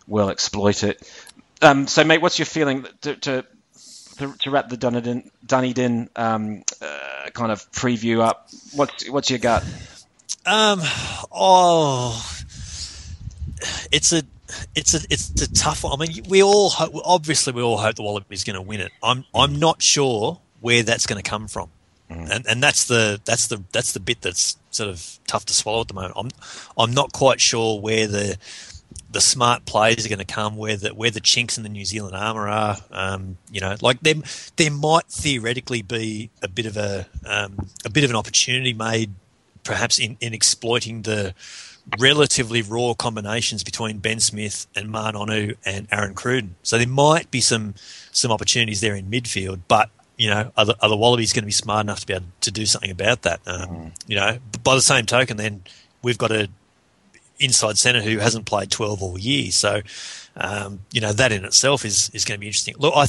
[0.07, 1.03] well exploit it.
[1.61, 3.47] Um, so, mate, what's your feeling to, to
[4.23, 9.39] to, to wrap the Dunedin, Dunedin um, uh, kind of preview up, what's what's your
[9.39, 9.65] gut?
[10.47, 10.81] Um,
[11.33, 12.25] oh,
[13.91, 14.23] it's a
[14.75, 15.93] it's a it's a tough one.
[15.93, 18.93] I mean, we all hope, obviously we all hope the Wallabies going to win it.
[19.03, 21.69] I'm I'm not sure where that's going to come from,
[22.11, 22.31] mm.
[22.31, 25.83] and and that's the that's the that's the bit that's sort of tough to swallow
[25.83, 26.15] at the moment.
[26.17, 26.31] I'm
[26.79, 28.39] I'm not quite sure where the
[29.13, 31.85] the smart plays are going to come where the where the chinks in the New
[31.85, 32.79] Zealand armour are.
[32.91, 34.15] Um, you know, like there
[34.57, 39.13] there might theoretically be a bit of a um, a bit of an opportunity made,
[39.65, 41.35] perhaps in, in exploiting the
[41.99, 46.55] relatively raw combinations between Ben Smith and Ma'a Nonu and Aaron Cruden.
[46.63, 47.75] So there might be some
[48.13, 51.47] some opportunities there in midfield, but you know, are the, are the Wallabies going to
[51.47, 53.41] be smart enough to be able to do something about that?
[53.47, 53.93] Um, mm.
[54.07, 55.65] You know, by the same token, then
[56.03, 56.49] we've got to
[57.43, 59.51] inside centre who hasn't played 12 all year.
[59.51, 59.83] So,
[60.37, 62.75] um, you know, that in itself is, is going to be interesting.
[62.79, 63.07] Look, I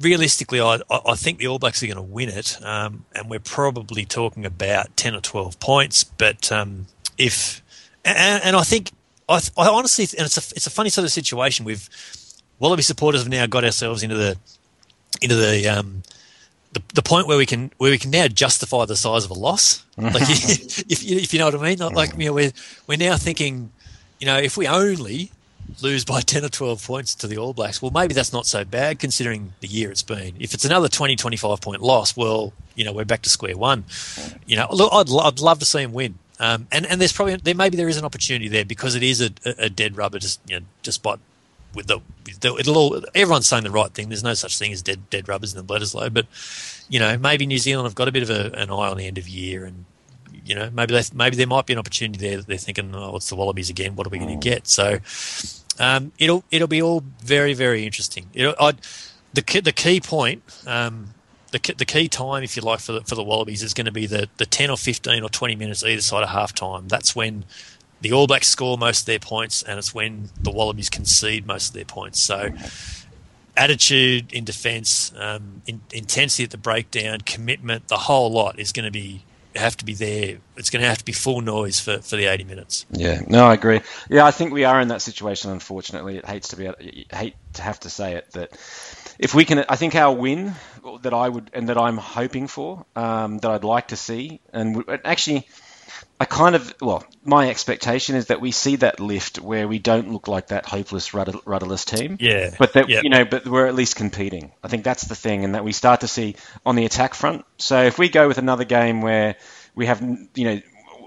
[0.00, 3.38] realistically, I, I think the All Blacks are going to win it, um, and we're
[3.38, 6.04] probably talking about 10 or 12 points.
[6.04, 6.86] But um,
[7.18, 7.62] if,
[8.04, 8.90] and, and, I think,
[9.28, 11.64] I, I honestly, and it's a, it's a funny sort of situation.
[11.64, 11.88] We've,
[12.58, 14.36] Wallaby supporters have now got ourselves into the,
[15.20, 16.02] into the, um,
[16.72, 19.34] the, the point where we can where we can now justify the size of a
[19.34, 22.52] loss, like if you, if you know what I mean, like, like you know we're
[22.86, 23.70] we're now thinking,
[24.18, 25.32] you know, if we only
[25.82, 28.64] lose by 10 or 12 points to the All Blacks, well, maybe that's not so
[28.64, 30.34] bad considering the year it's been.
[30.38, 33.84] If it's another 20, 25 point loss, well, you know, we're back to square one.
[34.46, 36.18] You know, look, I'd, I'd love to see him win.
[36.38, 39.20] Um, and, and there's probably, there maybe there is an opportunity there because it is
[39.20, 41.18] a, a dead rubber, just, you know, despite
[41.74, 44.08] with the, with the, it'll all everyone's saying the right thing.
[44.08, 46.26] There's no such thing as dead dead rubbers in the Bledisloe, but
[46.88, 49.06] you know maybe New Zealand have got a bit of a, an eye on the
[49.06, 49.84] end of year, and
[50.44, 53.16] you know maybe they, maybe there might be an opportunity there that they're thinking, oh,
[53.16, 53.96] it's the Wallabies again.
[53.96, 54.66] What are we going to get?
[54.66, 54.98] So
[55.78, 58.28] um, it'll it'll be all very very interesting.
[58.34, 58.78] It'll, I'd,
[59.32, 60.42] the key, the key point.
[60.66, 61.14] Um,
[61.52, 63.90] the, the key time, if you like, for the, for the Wallabies is going to
[63.90, 66.86] be the, the 10 or 15 or 20 minutes either side of half time.
[66.86, 67.44] That's when
[68.00, 71.68] the All Blacks score most of their points, and it's when the Wallabies concede most
[71.68, 72.20] of their points.
[72.20, 72.50] So,
[73.56, 78.86] attitude in defence, um, in, intensity at the breakdown, commitment, the whole lot is going
[78.86, 79.24] to be
[79.56, 80.38] have to be there.
[80.56, 82.86] It's going to have to be full noise for, for the 80 minutes.
[82.90, 83.80] Yeah, no, I agree.
[84.08, 85.50] Yeah, I think we are in that situation.
[85.50, 86.70] Unfortunately, it hates to be
[87.12, 88.52] hate to have to say it that
[89.18, 90.54] if we can, I think our win
[91.02, 94.84] that I would and that I'm hoping for, um, that I'd like to see, and
[95.04, 95.48] actually
[96.20, 100.12] I kind of well, my expectation is that we see that lift where we don't
[100.12, 102.18] look like that hopeless rudder, rudderless team.
[102.20, 102.54] Yeah.
[102.58, 103.04] But that yep.
[103.04, 104.52] you know, but we're at least competing.
[104.62, 107.46] I think that's the thing, and that we start to see on the attack front.
[107.56, 109.36] So if we go with another game where
[109.74, 110.02] we have
[110.34, 110.60] you know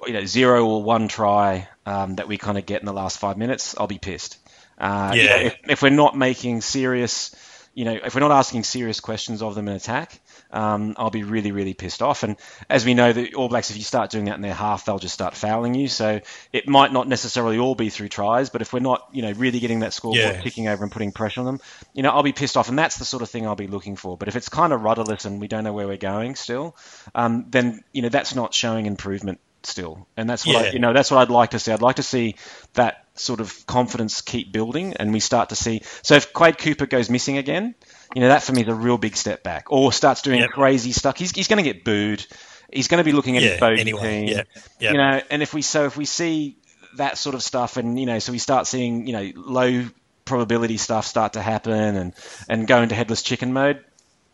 [0.08, 3.20] you know zero or one try um, that we kind of get in the last
[3.20, 4.40] five minutes, I'll be pissed.
[4.80, 5.22] Uh, yeah.
[5.22, 7.36] You know, if, if we're not making serious
[7.74, 10.20] you know, if we're not asking serious questions of them in attack,
[10.54, 12.24] um, I'll be really, really pissed off.
[12.24, 12.38] And
[12.70, 15.00] as we know, the All Blacks, if you start doing that in their half, they'll
[15.00, 15.88] just start fouling you.
[15.88, 19.32] So it might not necessarily all be through tries, but if we're not, you know,
[19.32, 20.42] really getting that scoreboard yeah.
[20.42, 21.60] ticking over and putting pressure on them,
[21.94, 22.70] you know, I'll be pissed off.
[22.70, 24.16] And that's the sort of thing I'll be looking for.
[24.16, 26.76] But if it's kind of rudderless and we don't know where we're going still,
[27.16, 30.94] um, then you know that's not showing improvement still, and that's what I, you know.
[30.94, 31.72] That's what I'd like to see.
[31.72, 32.36] I'd like to see
[32.74, 35.82] that sort of confidence keep building, and we start to see.
[36.04, 37.76] So if Quade Cooper goes missing again,
[38.14, 39.66] you know, that for me is a real big step back.
[39.72, 40.50] Or starts doing Yep.
[40.50, 41.18] crazy stuff.
[41.18, 42.26] He's he's going to get booed.
[42.72, 44.26] He's going to be looking at his Yeah, bogey anyway, team.
[44.26, 44.44] yeah,
[44.80, 44.94] yeah.
[44.94, 46.58] You know, and if we so if we see
[46.98, 49.86] that sort of stuff, and you know, so we start seeing you know low
[50.26, 52.14] probability stuff start to happen, and
[52.50, 53.84] and go into headless chicken mode.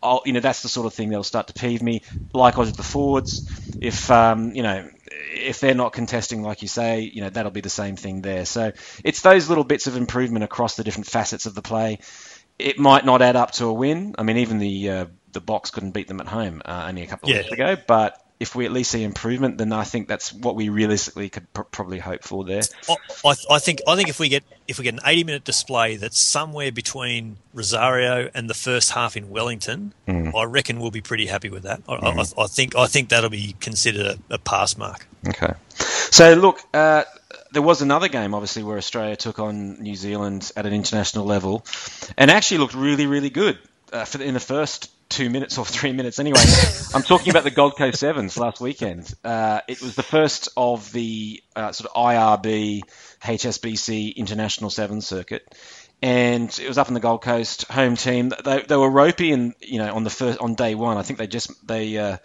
[0.02, 2.04] I'll, you know, that's the sort of thing that'll start to peeve me.
[2.34, 3.50] Likewise with the forwards,
[3.82, 7.62] if um, you know, if they're not contesting like you say, you know, that'll be
[7.62, 8.46] the same thing there.
[8.46, 8.72] So
[9.04, 12.00] it's those little bits of improvement across the different facets of the play.
[12.58, 14.16] It might not add up to a win.
[14.18, 17.08] I mean, even the uh, the Boks couldn't beat them at home uh, only a
[17.08, 17.38] couple of Yeah.
[17.38, 17.78] weeks ago.
[17.88, 21.52] But if we at least see improvement, then I think that's what we realistically could
[21.54, 22.62] pr- probably hope for there.
[23.26, 25.98] I, I, think I think if we get if we get an 80 minute display
[25.98, 31.26] that's somewhere between Rosario and the first half in Wellington, I reckon we'll be pretty
[31.26, 31.82] happy with that.
[31.88, 35.06] I, I, I think I think that'll be considered a, a pass mark.
[35.28, 35.54] Okay.
[36.12, 37.04] So look, uh,
[37.52, 41.66] there was another game, obviously, where Australia took on New Zealand at an international level,
[42.18, 43.58] and actually looked really, really good
[43.92, 46.20] uh, for the, in the first two minutes or three minutes.
[46.20, 46.40] Anyway,
[46.94, 49.14] I'm talking about the Gold Coast Sevens last weekend.
[49.24, 52.82] Uh, it was the first of the uh, sort of IRB
[53.22, 55.56] HSBC International Sevens circuit.
[56.02, 58.32] And it was up in the Gold Coast home team.
[58.46, 61.20] They, they were ropey, and you know on the first on day one, I think
[61.20, 62.18] they just they uh,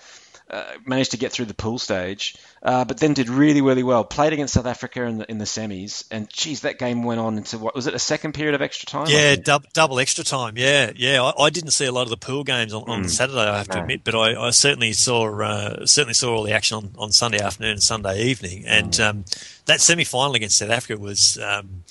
[0.51, 4.05] uh, managed to get through the pool stage, uh, but then did really, really well.
[4.05, 7.39] Played against South Africa in the, in the semis, and geez, that game went on
[7.39, 9.07] into what was it a second period of extra time?
[9.09, 10.59] Yeah, dub, double extra time.
[10.59, 11.23] Yeah, yeah.
[11.23, 13.69] I, I didn't see a lot of the pool games on, on Saturday, I have
[13.69, 13.83] to No.
[13.83, 17.41] admit, but I, I certainly saw uh, certainly saw all the action on, on Sunday
[17.41, 18.65] afternoon and Sunday evening.
[18.67, 19.25] And um,
[19.65, 21.39] that semi final against South Africa was.
[21.39, 21.85] Um,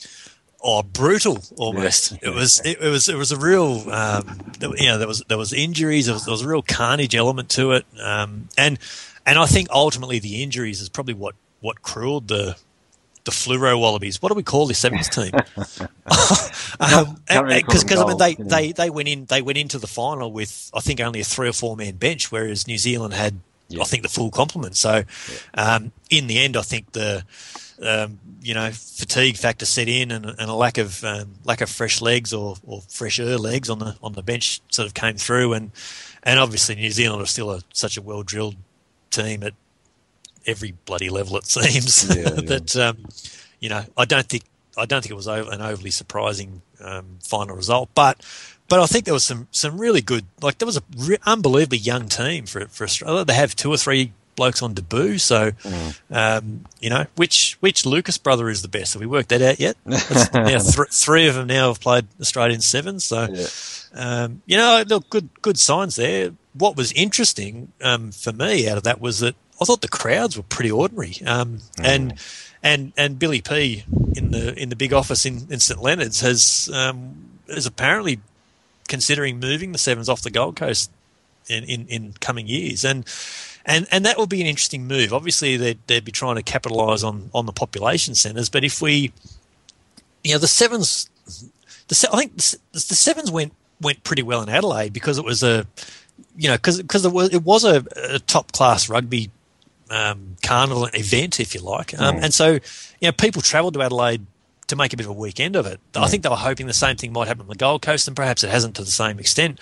[0.66, 1.44] Oh, brutal!
[1.58, 2.14] Almost.
[2.14, 2.30] Yeah.
[2.30, 2.62] It was.
[2.62, 3.10] It, it was.
[3.10, 3.90] It was a real.
[3.92, 6.06] Um, you know, there was there was injuries.
[6.06, 7.86] There was, there was a real carnage element to it.
[8.02, 8.80] Um, and
[9.26, 12.56] and I think ultimately the injuries is probably what what crewed the
[13.26, 14.22] the fluoro wallabies.
[14.22, 15.32] What do we call this sevens team?
[16.80, 19.88] um, Can't really because I mean they, they they went in they went into the
[19.88, 23.40] final with I think only a three or four man bench, whereas New Zealand had
[23.82, 24.76] I think the full complement.
[24.76, 25.04] So
[25.54, 27.24] um, in the end, I think the
[27.82, 31.70] um, you know fatigue factor set in and, and a lack of um, lack of
[31.70, 35.54] fresh legs or, or fresher legs on the on the bench sort of came through
[35.54, 35.72] and
[36.24, 38.56] and obviously New Zealand are still a, such a well drilled
[39.10, 39.54] team at
[40.46, 42.30] every bloody level it seems Yeah, yeah.
[42.46, 43.06] that um,
[43.60, 44.44] you know I don't think
[44.78, 48.24] I don't think it was an overly surprising um, final result, but
[48.74, 51.78] but I think there was some some really good like there was a re- unbelievably
[51.78, 53.24] young team for for Australia.
[53.24, 55.52] They have two or three blokes on debut, so
[56.10, 58.94] um, you know which which Lucas brother is the best.
[58.94, 59.78] Have we worked that out yet?
[60.34, 63.48] Now th- three of them now have played Australian sevens, so Yeah.
[63.94, 66.32] um, you know, look, good good signs there.
[66.54, 70.36] What was interesting um, for me out of that was that I thought the crowds
[70.36, 72.16] were pretty ordinary, um, and
[72.64, 73.84] and and Billy P
[74.16, 78.20] in the in the big office in, in St Leonard's has um, is apparently
[78.88, 80.92] considering moving the sevens off the Gold Coast
[81.48, 83.06] in, in, in coming years, and
[83.66, 85.14] and and that will be an interesting move.
[85.14, 89.14] Obviously, they'd, they'd be trying to capitalise on on the population centres, but if we,
[90.24, 91.10] you know, the sevens,
[91.88, 95.44] the I think the, the sevens went went pretty well in Adelaide because it was
[95.44, 95.66] a,
[96.36, 99.32] you know, because because it was it was a, a top class rugby
[99.90, 102.60] um, carnival event, if you like, um, and so you
[103.02, 104.26] know people travelled to Adelaide
[104.74, 105.80] to make a bit of a weekend of it.
[105.96, 108.16] I think they were hoping the same thing might happen on the Gold Coast, and
[108.16, 109.60] perhaps it hasn't to the same extent.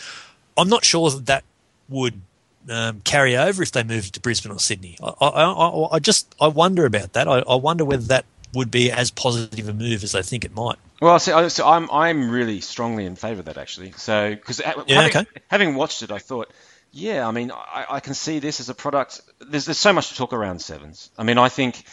[0.58, 1.44] I'm not sure that that
[1.90, 2.22] would
[2.70, 4.98] um, carry over if they moved to Brisbane or Sydney.
[5.02, 7.28] I, I, I, I just I wonder about that.
[7.28, 10.54] I, I wonder whether that would be as positive a move as they think it
[10.54, 10.78] might.
[11.02, 13.92] Well, see, I- so I'm I'm really strongly in favour of that actually.
[13.94, 15.26] So because Yeah, having, okay.
[15.48, 16.52] having watched it, I thought,
[16.92, 19.22] yeah, I mean, I, I can see this as a product.
[19.40, 21.10] There's there's so much to talk around sevens.
[21.18, 21.84] I mean, I think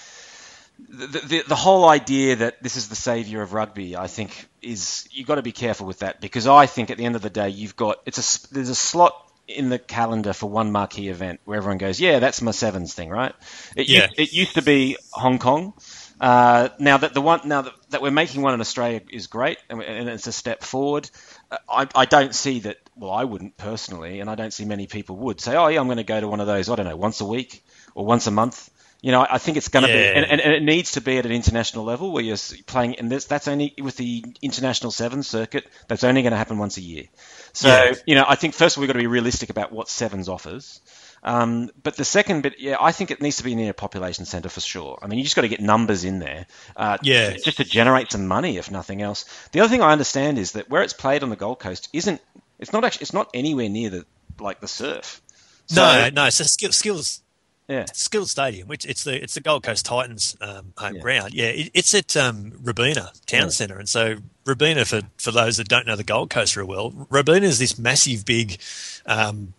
[0.79, 5.09] the the, the whole idea that this is the saviour of rugby, I think, is
[5.11, 7.31] you've got to be careful with that because I think at the end of the
[7.31, 9.15] day, you've got it's a there's a slot
[9.49, 13.09] in the calendar for one marquee event where everyone goes, yeah, that's my sevens thing,
[13.09, 13.35] right?
[13.75, 14.03] It, Yeah.
[14.03, 15.73] used, it used to be Hong Kong.
[16.21, 19.57] Uh, now that the one now that, that we're making one in Australia is great
[19.71, 21.09] and, and it's a step forward.
[21.51, 22.77] Uh, I, I don't see that.
[22.97, 25.87] Well, I wouldn't personally, and I don't see many people would say, "Oh, yeah, I'm
[25.87, 27.63] going to go to one of those." I don't know, once a week
[27.95, 28.69] or once a month.
[29.01, 30.11] You know, I think it's going to Yeah.
[30.13, 32.37] be, and, and, and it needs to be at an international level where you're
[32.67, 35.67] playing, and this, that's only with the international seven circuit.
[35.87, 37.05] That's only going to happen once a year.
[37.53, 37.95] So, Yeah.
[38.07, 40.29] you know, I think first of all, we've got to be realistic about what sevens
[40.29, 40.81] offers.
[41.23, 44.25] Um, but the second bit, yeah, I think it needs to be near a population
[44.25, 44.99] centre for sure.
[45.01, 46.47] I mean, you just got to get numbers in there,
[46.77, 47.37] uh, Yeah.
[47.37, 49.25] just to generate some money, if nothing else.
[49.53, 52.21] The other thing I understand is that where it's played on the Gold Coast isn't,
[52.59, 54.07] it's not actually, it's not anywhere near the
[54.41, 55.21] like the surf.
[55.67, 56.31] So, no, no.
[56.31, 57.21] So skills
[57.69, 57.85] Yeah.
[57.93, 61.01] Skilled Stadium, which it's the it's the Gold Coast Titans um, home Yeah.
[61.03, 61.35] ground.
[61.35, 63.49] Yeah, it, it's at um, Robina Town Yeah.
[63.49, 64.17] Centre, and so
[64.47, 67.79] Robina, for for those that don't know the Gold Coast real well, Robina is this
[67.79, 68.59] massive big.
[69.07, 69.53] Um,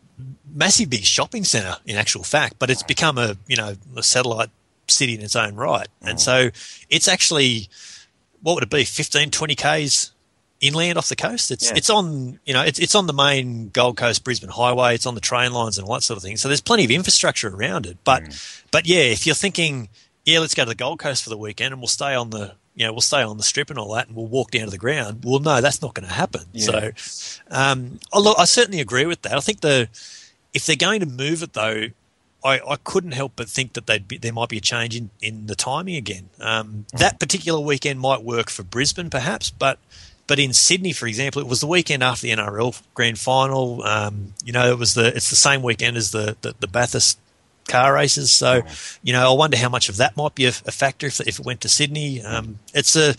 [0.53, 4.49] massive big shopping centre in actual fact but it's become a you know a satellite
[4.89, 6.49] city in its own right and so
[6.89, 7.69] it's actually
[8.41, 10.11] what would it be 15 20 k's
[10.61, 11.77] inland off the coast it's Yeah.
[11.77, 15.15] it's on you know it's, it's on the main gold coast brisbane highway it's on
[15.15, 17.85] the train lines and all that sort of thing so there's plenty of infrastructure around
[17.85, 18.23] it but
[18.71, 19.87] but yeah if you're thinking
[20.25, 22.53] yeah let's go to the gold coast for the weekend and we'll stay on the
[22.75, 24.71] you know we'll stay on the strip and all that and we'll walk down to
[24.71, 26.65] the ground well no that's not going to happen Yeah.
[26.65, 26.91] so
[27.51, 29.33] um, oh, look, I certainly agree with that.
[29.33, 29.89] I think the
[30.53, 31.85] if they're going to move it though,
[32.43, 35.09] I, I couldn't help but think that they'd be, there might be a change in,
[35.21, 36.29] in the timing again.
[36.39, 39.77] Um, that particular weekend might work for Brisbane, perhaps, but
[40.29, 43.83] but in Sydney, for example, it was the weekend after the NRL Grand Final.
[43.83, 47.17] Um, you know, it was the it's the same weekend as the the, the Bathurst
[47.67, 48.31] car races.
[48.31, 48.61] So,
[49.01, 51.39] you know, I wonder how much of that might be a, a factor if, if
[51.39, 52.21] it went to Sydney.
[52.21, 53.15] Um, it's a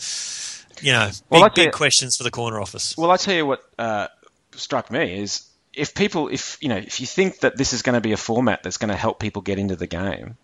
[0.87, 2.97] you know big, Well, big you- questions for the corner office.
[2.97, 4.07] Well, I tell you what uh,
[4.53, 7.95] struck me is if people, if you know, if you think that this is going
[7.95, 10.37] to be a format that's going to help people get into the game,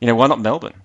[0.00, 0.80] you know, why not Melbourne?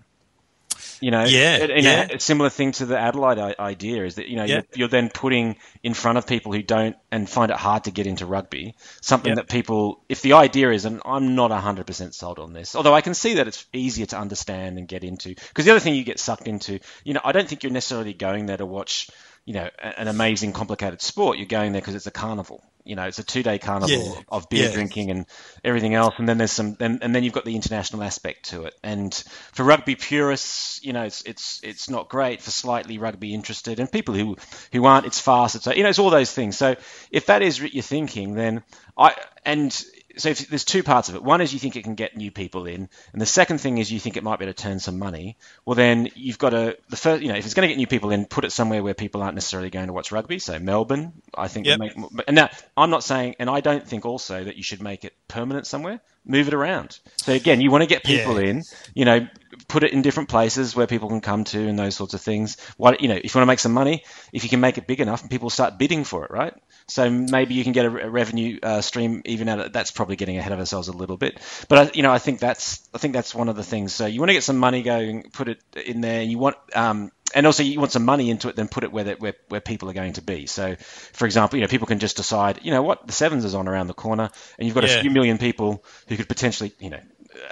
[1.02, 2.06] You know, Yeah, you yeah.
[2.08, 4.56] know, a similar thing to the Adelaide i- idea is that you know Yeah.
[4.56, 7.92] you're, you're then putting in front of people who don't and find it hard to
[7.92, 9.36] get into rugby something Yeah.
[9.36, 13.02] that people, if the idea is, and I'm not 100% sold on this, although I
[13.02, 16.04] can see that it's easier to understand and get into, because the other thing you
[16.04, 19.10] get sucked into, you know, I don't think you're necessarily going there to watch,
[19.46, 21.38] you know, an amazing complicated sport.
[21.38, 22.64] You're going there because it's a carnival.
[22.90, 24.22] You know, it's a two-day carnival Yeah.
[24.28, 24.74] of beer Yeah.
[24.74, 25.26] drinking and
[25.64, 28.66] everything else, and then there's some, and, and then you've got the international aspect to
[28.66, 28.74] it.
[28.84, 29.14] And
[29.54, 32.42] for rugby purists, you know, it's it's it's not great.
[32.42, 34.38] For slightly rugby interested and people who
[34.72, 35.56] who aren't, it's fast.
[35.56, 36.58] It's you know, it's all those things.
[36.58, 36.76] So
[37.12, 38.64] if that is what you're thinking, then
[38.98, 39.16] I
[39.46, 39.72] and
[40.20, 41.24] so if, there's two parts of it.
[41.24, 43.92] One is you think it can get new people in, and the second thing is
[43.92, 45.38] you think it might be able to turn some money.
[45.66, 47.88] Well, then you've got to the first, you know, if it's going to get new
[47.88, 50.40] people in, put it somewhere where people aren't necessarily going to watch rugby.
[50.40, 51.66] So Melbourne, I think.
[51.66, 51.80] Yep.
[51.80, 51.94] Make,
[52.28, 55.14] and now I'm not saying, and I don't think also that you should make it
[55.28, 56.02] permanent somewhere.
[56.26, 57.00] Move it around.
[57.18, 58.50] So again, you want to get people Yeah.
[58.50, 58.64] in,
[58.94, 59.28] you know,
[59.68, 62.58] put it in different places where people can come to and those sorts of things.
[62.78, 64.04] Why, you know, if you want to make some money,
[64.34, 66.54] if you can make it big enough, people start bidding for it, right?
[66.90, 70.16] So maybe you can get a, a revenue uh, stream even out of that's probably
[70.16, 71.40] getting ahead of ourselves a little bit.
[71.70, 73.94] But I, you know, I think that's I think that's one of the things.
[73.94, 76.24] So you want to get some money going, put it in there.
[76.24, 79.04] You want um, and also you want some money into it, then put it where,
[79.04, 80.48] that- where where people are going to be.
[80.48, 80.76] So,
[81.14, 83.68] for example, you know, people can just decide, you know, what the sevens is on
[83.68, 84.98] around the corner, and you've got Yeah.
[84.98, 87.02] a few million people who could potentially, you know,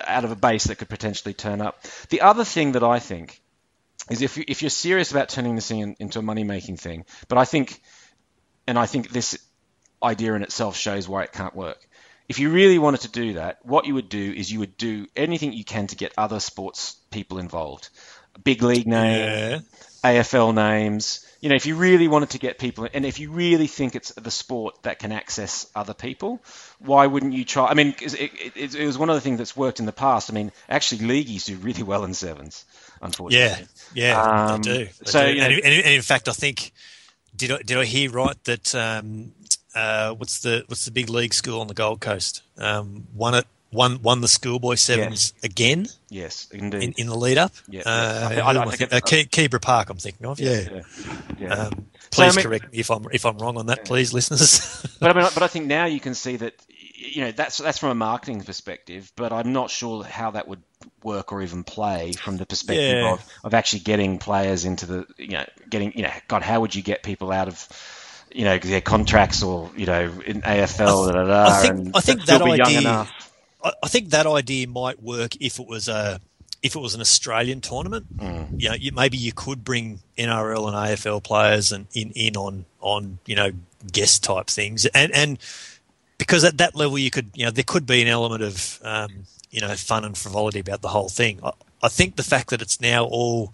[0.07, 1.83] out of a base that could potentially turn up.
[2.09, 3.39] The other thing that I think
[4.09, 7.05] is if you, if you're serious about turning this in, into a money making thing,
[7.27, 7.79] but I think,
[8.67, 9.37] and I think this
[10.03, 11.79] idea in itself shows why it can't work.
[12.29, 15.07] If you really wanted to do that, what you would do is you would do
[15.15, 17.89] anything you can to get other sports people involved,
[18.43, 19.59] big league name, Yeah.
[20.03, 21.23] AFL names.
[21.39, 24.11] You know, if you really wanted to get people, and if you really think it's
[24.13, 26.41] the sport that can access other people,
[26.79, 27.67] why wouldn't you try?
[27.67, 28.13] I mean, it,
[28.55, 30.29] it, it was one of the things that's worked in the past.
[30.31, 32.65] I mean, actually, leagueies do really well in sevens,
[33.01, 33.67] unfortunately.
[33.93, 34.21] Yeah, yeah,
[34.53, 34.85] Um, they do.
[34.85, 35.31] They so, do.
[35.31, 36.73] you know- and, and, and in fact, I think
[37.37, 39.31] did I, did I hear right that um,
[39.75, 43.45] uh, what's the what's the big league school on the Gold Coast um, won it
[43.71, 46.83] won won the schoolboy sevens again Yes, indeed.
[46.83, 47.51] in, in the lead up.
[47.67, 48.29] Yeah, uh.
[48.31, 49.89] I I- I I think think- uh, Ke- Keebra Park.
[49.89, 50.39] I'm thinking of.
[50.39, 50.61] Yeah.
[50.71, 50.81] yeah,
[51.37, 51.47] yeah.
[51.53, 54.13] Um, So, I please mean- correct me if I'm if I'm wrong on that, please,
[54.13, 54.85] listeners.
[55.01, 56.53] but I mean, but I think now you can see that
[56.99, 60.61] you know that's that's from a marketing perspective, but I'm not sure how that would
[61.03, 63.13] work or even play from the perspective Yeah.
[63.13, 66.73] of, of actually getting players into the you know getting you know God, how would
[66.73, 67.67] you get people out of
[68.33, 71.07] you know their contracts or you know in AFL?
[71.07, 73.31] da, da, da, I think- and I think that idea- enough.
[73.63, 76.19] I, I think that idea might work if it was a
[76.63, 78.17] if it was an Australian tournament.
[78.17, 78.59] Mm.
[78.59, 82.65] You know, you, maybe you could bring NRL and AFL players and in in on
[82.81, 83.51] on you know
[83.91, 85.37] guest type things, and and
[86.17, 89.09] because at that level you could you know there could be an element of um,
[89.51, 91.39] you know fun and frivolity about the whole thing.
[91.43, 91.51] I,
[91.81, 93.53] I think the fact that it's now all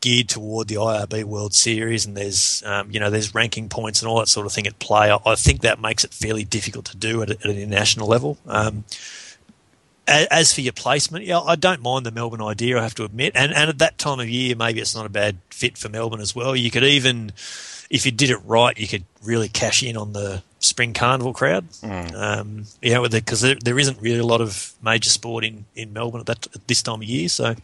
[0.00, 4.08] geared toward the IRB World Series and there's um, you know there's ranking points and
[4.08, 5.10] all that sort of thing at play.
[5.10, 8.38] I, I think that makes it fairly difficult to do at, at an international level.
[8.46, 8.84] Um,
[10.10, 12.78] as for your placement, yeah, I don't mind the Melbourne idea.
[12.78, 15.10] I have to admit, and and at that time of year, maybe it's not a
[15.10, 16.56] bad fit for Melbourne as well.
[16.56, 17.32] You could even,
[17.90, 21.66] if you did it right, you could really cash in on the spring carnival crowd.
[22.14, 25.92] Um, you know, because there, there isn't really a lot of major sport in, in
[25.92, 27.28] Melbourne at that at this time of year.
[27.28, 27.56] So,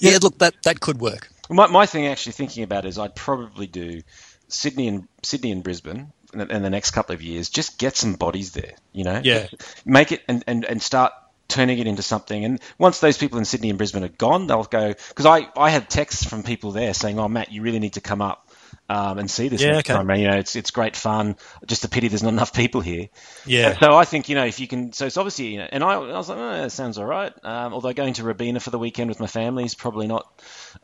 [0.00, 1.28] yeah, look, that that could work.
[1.48, 4.02] My, my thing actually thinking about is I'd probably do
[4.48, 7.48] Sydney and Sydney and Brisbane in the, in the next couple of years.
[7.48, 9.20] Just get some bodies there, you know.
[9.22, 9.46] Yeah.
[9.84, 11.12] Make it and, and, and start
[11.48, 12.44] turning it into something.
[12.44, 15.70] And once those people in Sydney and Brisbane are gone, they'll go because I I
[15.70, 18.45] had texts from people there saying, "Oh, Matt, you really need to come up."
[18.88, 19.90] Um, and see this Yeah, next okay.
[19.90, 20.08] time.
[20.10, 21.36] You know, it's it's great fun.
[21.66, 23.08] Just a pity there's not enough people here.
[23.44, 23.78] Yeah.
[23.80, 24.92] So I think you know if you can.
[24.92, 27.32] So it's obviously you know, and I, I was like, oh, that sounds all right.
[27.44, 30.24] Um, although going to Robina for the weekend with my family is probably not,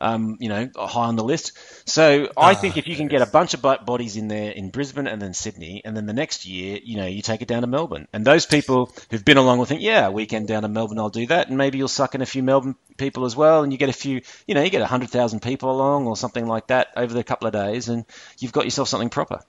[0.01, 1.53] um, you know, high on the list.
[1.89, 4.69] So I Ah, think if you can get a bunch of bodies in there in
[4.69, 7.61] Brisbane and then Sydney, and then the next year, you know, you take it down
[7.61, 10.99] to Melbourne, and those people who've been along will think, yeah, weekend down to Melbourne,
[10.99, 13.71] I'll do that, and maybe you'll suck in a few Melbourne people as well, and
[13.71, 16.47] you get a few, you know, you get a hundred thousand people along or something
[16.47, 18.05] like that over the couple of days, and
[18.39, 19.39] you've got yourself something proper.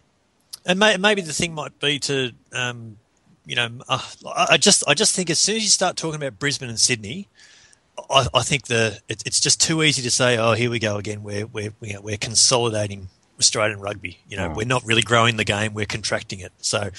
[0.67, 2.97] And may, maybe the thing might be to, um,
[3.45, 6.17] you know, uh, I I just I just think as soon as you start talking
[6.23, 7.29] about Brisbane and Sydney,
[8.11, 10.97] I, I think the it, it's just too easy to say, oh, here we go
[10.97, 11.23] again.
[11.23, 14.21] We're we're we're consolidating Australian rugby.
[14.29, 14.57] You know, Mm.
[14.57, 16.53] we're not really growing the game; we're contracting it.
[16.61, 16.91] So,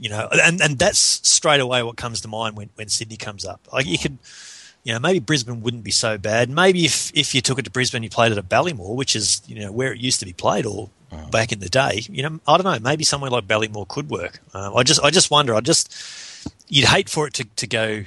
[0.00, 3.44] you know, and and that's straight away what comes to mind when when Sydney comes
[3.44, 3.60] up.
[3.72, 4.18] Like you could.
[4.84, 6.50] You know, maybe Brisbane wouldn't be so bad.
[6.50, 9.40] Maybe if, if you took it to Brisbane, you played it at Ballymore, which is
[9.46, 10.90] you know where it used to be played, or
[11.30, 12.02] back in the day.
[12.08, 12.78] You know, I don't know.
[12.78, 14.40] Maybe somewhere like Ballymore could work.
[14.54, 15.54] Um, I just, I just wonder.
[15.54, 15.94] I just,
[16.68, 18.04] you'd hate for it to, to go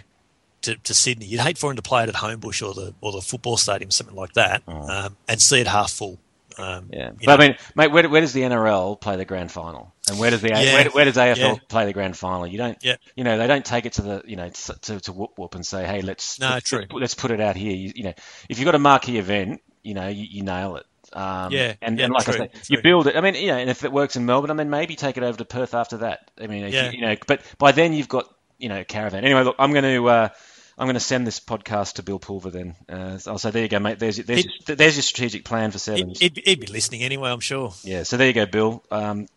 [0.63, 1.25] to, to Sydney.
[1.25, 3.91] You'd hate for him to play it at Homebush or the or the football stadium,
[3.91, 6.19] something like that, um, and see it half full.
[6.57, 7.33] Um, Yeah, but know.
[7.33, 10.41] I mean, mate, where, where does the NRL play the grand final, and where does
[10.41, 10.73] the Yeah.
[10.73, 11.55] where, where does AFL Yeah.
[11.67, 12.45] play the grand final?
[12.47, 12.95] You don't, Yeah.
[13.15, 15.65] you know, they don't take it to the, you know, to to, whoop whoop and
[15.65, 16.85] say, hey, let's No, let's, true.
[16.91, 17.73] let's, put it out here.
[17.75, 18.13] You, you know,
[18.49, 20.85] if you've got a marquee event, you know, you, you nail it.
[21.13, 22.61] Um, Yeah, and, yeah, and like true, I say, true.
[22.77, 23.15] you build it.
[23.15, 25.23] I mean, you know, and if it works in Melbourne, I mean, maybe take it
[25.23, 26.29] over to Perth after that.
[26.41, 26.91] I mean, Yeah.
[26.91, 28.27] you, you know, but by then you've got,
[28.57, 29.23] you know, caravan.
[29.23, 30.07] Anyway, look, I'm going to.
[30.09, 30.29] Uh,
[30.77, 32.75] I'm going to send this podcast to Bill Pulver then.
[32.89, 33.97] Uh, I'll say, there you go, mate.
[33.97, 36.09] There's your, there's, your, there's your strategic plan for seven.
[36.19, 37.73] he'd be listening anyway, I'm sure.
[37.83, 38.83] Yeah, so there you go, Bill.
[38.91, 39.27] Um,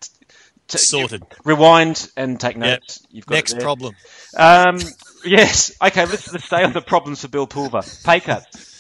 [0.69, 1.23] t- Sorted.
[1.45, 2.61] Rewind and take Yep.
[2.81, 3.07] notes.
[3.11, 3.95] You've got Next problem.
[4.37, 4.79] Um,
[5.25, 5.73] yes.
[5.83, 6.07] Okay.
[6.07, 7.83] Let's, let's stay on the problems for Bill Pulver.
[8.05, 8.78] Pay cuts.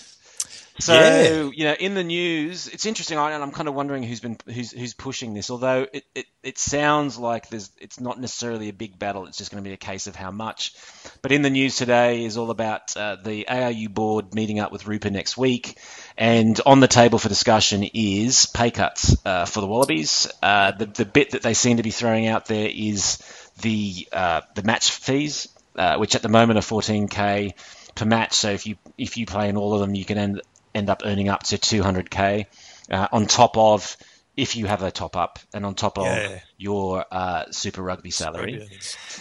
[0.80, 1.50] So Yeah.
[1.52, 4.36] you know, in the news, it's interesting, I- and I'm kind of wondering who's been
[4.46, 5.50] who's who's pushing this.
[5.50, 9.26] Although it, it, it sounds like there's it's not necessarily a big battle.
[9.26, 10.74] It's just going to be a case of how much.
[11.20, 14.84] But in the news today is all about uh, the ARU board meeting up with
[14.84, 15.78] RUPA next week,
[16.16, 20.28] and on the table for discussion is pay cuts uh, for the Wallabies.
[20.42, 23.18] Uh, the the bit that they seem to be throwing out there is
[23.62, 27.52] the uh, the match fees, uh, which at the moment are 14k
[27.96, 28.34] per match.
[28.34, 30.40] So if you if you play in all of them, you can end
[30.78, 32.46] end up earning up to 200k
[32.90, 33.96] uh, on top of
[34.36, 36.38] if you have a top up and on top of Yeah.
[36.56, 38.68] your uh, Super Rugby salary.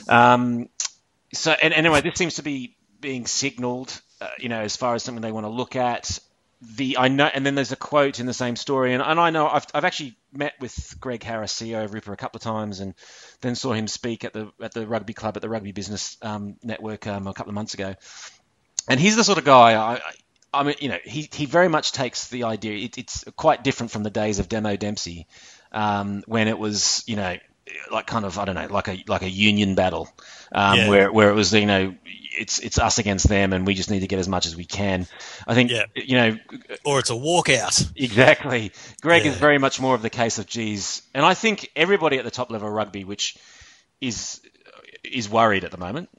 [0.08, 0.70] Um,
[1.34, 4.96] so, and, and anyway, this seems to be being signalled, uh, you know, as far
[4.96, 6.20] as something they want to look at.
[6.62, 9.30] The I know, and then there's a quote in the same story, and, and I
[9.30, 12.80] know I've, I've actually met with Greg Harris, CEO of RUPA, a couple of times,
[12.80, 12.96] and
[13.42, 16.56] then saw him speak at the at the rugby club at the Rugby Business um,
[16.64, 17.94] Network um, a couple of months ago.
[18.90, 20.02] And he's the sort of guy I,
[20.54, 22.86] I mean, you know, he, he very much takes the idea.
[22.86, 25.28] It, it's quite different from the days of Demo Dempsey,
[25.72, 27.38] um, when it was, you know,
[27.92, 30.10] like kind of I don't know, like a like a union battle,
[30.54, 30.90] um, Yeah.
[30.90, 34.00] where where it was, you know, it's it's us against them, and we just need
[34.02, 35.06] to get as much as we can.
[35.46, 35.86] I think, Yeah.
[35.96, 36.38] you know,
[36.86, 37.92] Or it's a walkout.
[37.96, 38.72] Exactly.
[39.02, 42.24] Greg is very much more of the case of geez, and I think everybody at
[42.24, 43.36] the top level of rugby, which
[44.00, 44.40] is
[45.04, 46.10] is worried at the moment,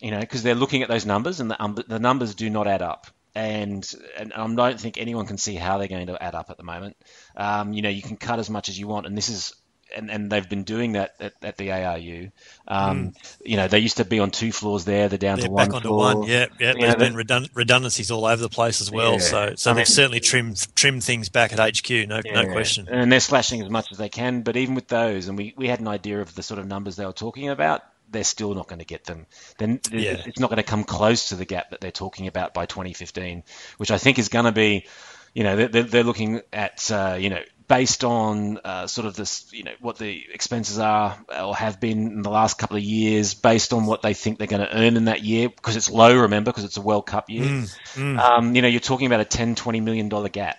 [0.00, 2.66] you know, because they're looking at those numbers and the um, the numbers do not
[2.66, 3.08] add up.
[3.34, 3.84] And,
[4.16, 6.62] and I don't think anyone can see how they're going to add up at the
[6.62, 6.96] moment.
[7.36, 9.54] Um, you know, you can cut as much as you want, and this is
[9.96, 12.30] and, and they've been doing that at, at the ARU.
[12.66, 13.12] Um,
[13.44, 15.66] You know, they used to be on two floors there; they're down They're to one
[15.66, 16.16] back onto floor.
[16.20, 16.22] one.
[16.28, 16.72] Yeah, yeah.
[16.74, 19.14] You There's know, been redund- redundancies all over the place as well.
[19.14, 19.18] Yeah.
[19.18, 21.90] So, so I they've mean- certainly trimmed trimmed things back at HQ.
[22.08, 22.88] No, no question.
[22.90, 25.68] And they're slashing as much as they can, but even with those, and we, we
[25.68, 27.82] had an idea of the sort of numbers they were talking about,
[28.14, 29.26] they're still not going to get them.
[29.58, 30.22] Then Yeah.
[30.24, 33.42] it's not going to come close to the gap that they're talking about by 2015,
[33.76, 34.86] which I think is going to be,
[35.34, 39.50] you know, they're, they're- looking at, uh, you know, based on uh, sort of this,
[39.52, 43.32] you know, what the expenses are or have been in the last couple of years,
[43.34, 46.14] based on what they think they're going to earn in that year, because it's low,
[46.14, 47.64] remember, because it's a World Cup year.
[47.96, 50.58] Um, you know, you're talking about a 10, 20 million dollar gap.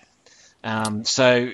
[0.64, 1.52] Um, so,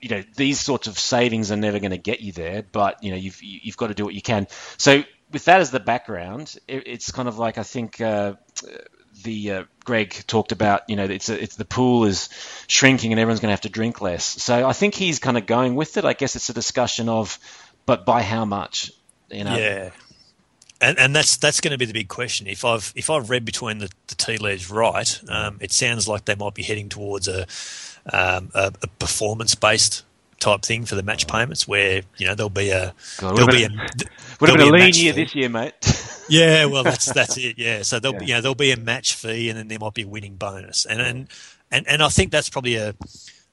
[0.00, 3.10] you know, these sorts of savings are never going to get you there, but you
[3.10, 4.46] know, you've you've got to do what you can.
[4.78, 5.02] So,
[5.32, 8.34] with that as the background, it, it's kind of like I think uh,
[9.22, 10.88] the uh, Greg talked about.
[10.88, 12.28] You know, it's a, it's the pool is
[12.68, 14.24] shrinking and everyone's going to have to drink less.
[14.24, 16.04] So, I think he's kind of going with it.
[16.04, 17.38] I guess it's a discussion of,
[17.86, 18.92] but by how much?
[19.30, 19.90] You know, Yeah.
[20.78, 22.46] And, and that's that's going to be the big question.
[22.46, 26.26] If I've if I've read between the, the tea leaves right, um, it sounds like
[26.26, 27.46] they might be heading towards a
[28.12, 30.04] um, a, a performance based
[30.40, 33.64] type thing for the match payments, where you know there'll be a God, there'll be
[33.64, 33.70] a
[34.40, 35.24] would have been a lean year fee.
[35.24, 35.74] this year, mate.
[36.28, 37.58] Yeah, well, that's that's it.
[37.58, 38.18] Yeah, so there'll Yeah.
[38.18, 40.36] be you know there'll be a match fee, and then there might be a winning
[40.36, 41.28] bonus, and and
[41.70, 42.94] and, and I think that's probably a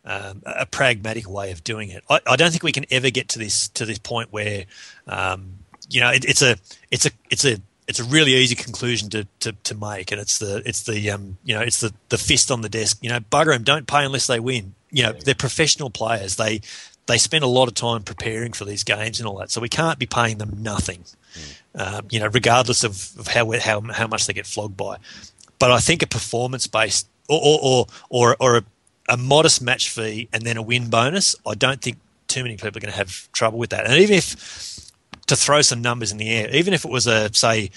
[0.05, 2.03] um, a pragmatic way of doing it.
[2.09, 4.65] I, I don't think we can ever get to this to this point where
[5.07, 5.59] um,
[5.89, 6.57] you know it, it's a
[6.91, 7.59] it's a it's a
[7.93, 11.37] it's a really easy conclusion to, to, to make, and it's the it's the um,
[11.43, 12.97] you know it's the, the fist on the desk.
[13.01, 14.73] You know, bugger them, don't pay unless they win.
[14.89, 16.35] You know, they're professional players.
[16.35, 16.61] They
[17.05, 19.69] they spend a lot of time preparing for these games and all that, so we
[19.69, 21.03] can't be paying them nothing.
[21.75, 24.97] Um, you know, regardless of, of how how how much they get flogged by.
[25.59, 28.63] But I think a performance based or or or or, or a,
[29.07, 31.35] a modest match fee and then a win bonus.
[31.45, 33.85] I don't think too many people are going to have trouble with that.
[33.85, 34.91] And even if
[35.28, 37.69] to throw some numbers in the air, even if it was a say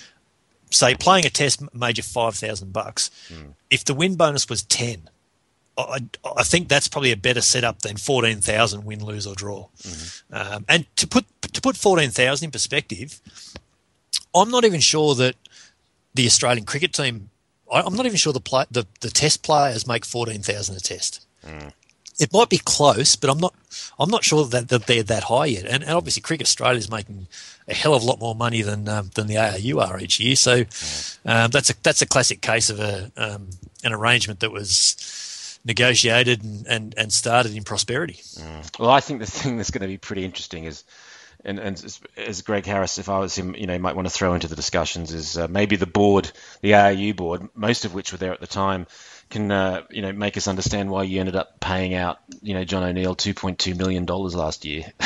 [0.70, 3.51] say playing a test made you five thousand bucks, hmm.
[3.70, 5.09] if the win bonus was ten.
[5.78, 6.01] I,
[6.34, 9.68] I think that's probably a better setup than fourteen thousand win, lose or draw.
[9.82, 10.34] Mm-hmm.
[10.34, 13.20] Um, and to put to put fourteen thousand in perspective,
[14.34, 15.36] I'm not even sure that
[16.14, 17.28] the Australian cricket team.
[17.70, 20.80] I, I'm not even sure the play, the the test players make fourteen thousand a
[20.80, 21.26] test.
[21.44, 21.68] Hmm.
[22.18, 23.54] It might be close, but I'm not.
[23.98, 25.66] I'm not sure that, that they're that high yet.
[25.66, 27.26] And, and obviously, Cricket Australia is making
[27.68, 30.36] a hell of a lot more money than um, than the ARU are each year.
[30.36, 30.64] So
[31.26, 33.48] um, that's a that's a classic case of a um,
[33.84, 34.96] an arrangement that was
[35.66, 38.20] negotiated and, and, and started in prosperity.
[38.78, 40.84] Well, I think the thing that's going to be pretty interesting is,
[41.44, 44.14] and, and as, as Greg Harris, if I was him, you know, might want to
[44.14, 46.30] throw into the discussions is uh, maybe the board,
[46.62, 48.86] the ARU board, most of which were there at the time,
[49.31, 52.64] can uh, you know make us understand why you ended up paying out, you know,
[52.64, 54.93] John O'Neill two point two million dollars last year.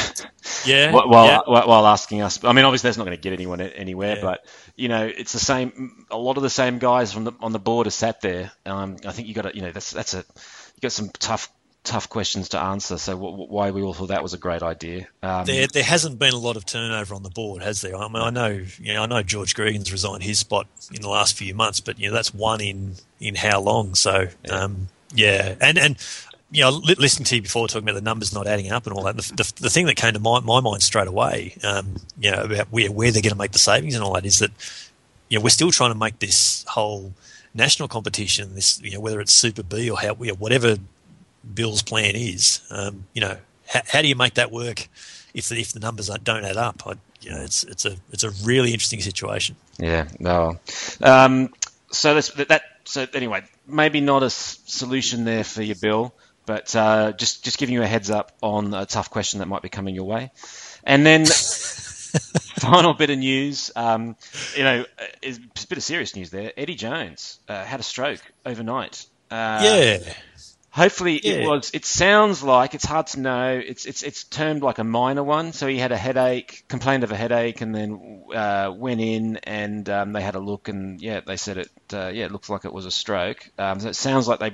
[0.64, 1.40] Yeah, while, while, yeah.
[1.46, 2.42] while while asking us.
[2.44, 4.22] I mean, obviously that's not going to get anyone anywhere, Yeah.
[4.22, 4.46] but
[4.76, 6.04] you know, it's the same.
[6.10, 8.50] A lot of the same guys from the on the board are sat there.
[8.66, 11.50] Um, I think you got to, you know, that's that's a you got some tough
[11.82, 12.98] tough questions to answer.
[12.98, 15.08] So wh- why we all thought that was a great idea.
[15.22, 17.96] Um, There, there hasn't been a lot of turnover on the board, has there?
[17.96, 21.08] I mean, I know, you know, I know George Gregan's resigned his spot in the
[21.08, 23.94] last few months, but you know, that's one in in how long?
[23.94, 25.96] So, um, yeah, and and
[26.52, 28.94] you know, li- listening to you before talking about the numbers not adding up and
[28.94, 31.94] all that, the, the, the thing that came to my, my mind straight away, um,
[32.18, 34.40] you know, about where, where they're going to make the savings and all that is
[34.40, 34.50] that,
[35.28, 37.12] you know, we're still trying to make this whole
[37.54, 40.76] national competition, this, you know, whether it's Super B or how, you know, whatever
[41.54, 43.36] Bill's plan is, um, you know,
[43.68, 44.88] how, how do you make that work
[45.34, 46.82] if the, if the numbers don't- add up?
[46.86, 49.56] I, you know, it's it's a it's a really interesting situation.
[49.78, 50.58] Yeah, no.
[51.02, 51.52] Um,
[51.90, 52.62] so that's that.
[52.84, 56.14] So anyway, maybe not a s- solution there for you, Bill,
[56.46, 59.60] but uh, just just giving you a heads up on a tough question that might
[59.62, 60.30] be coming your way.
[60.82, 61.26] And then
[62.58, 64.16] final bit of news, um,
[64.56, 66.52] you know, uh, is a bit of serious news there.
[66.56, 69.06] Eddie Jones uh, had a stroke overnight.
[69.30, 69.98] Uh, yeah,
[70.72, 71.72] Hopefully it was.
[71.74, 73.60] It sounds like it's hard to know.
[73.64, 75.52] It's it's it's termed like a minor one.
[75.52, 79.88] So he had a headache, complained of a headache, and then uh, went in and
[79.88, 81.70] um, they had a look and yeah, they said it.
[81.92, 83.50] Uh, yeah, it looks like it was a stroke.
[83.58, 84.52] Um, so it sounds like they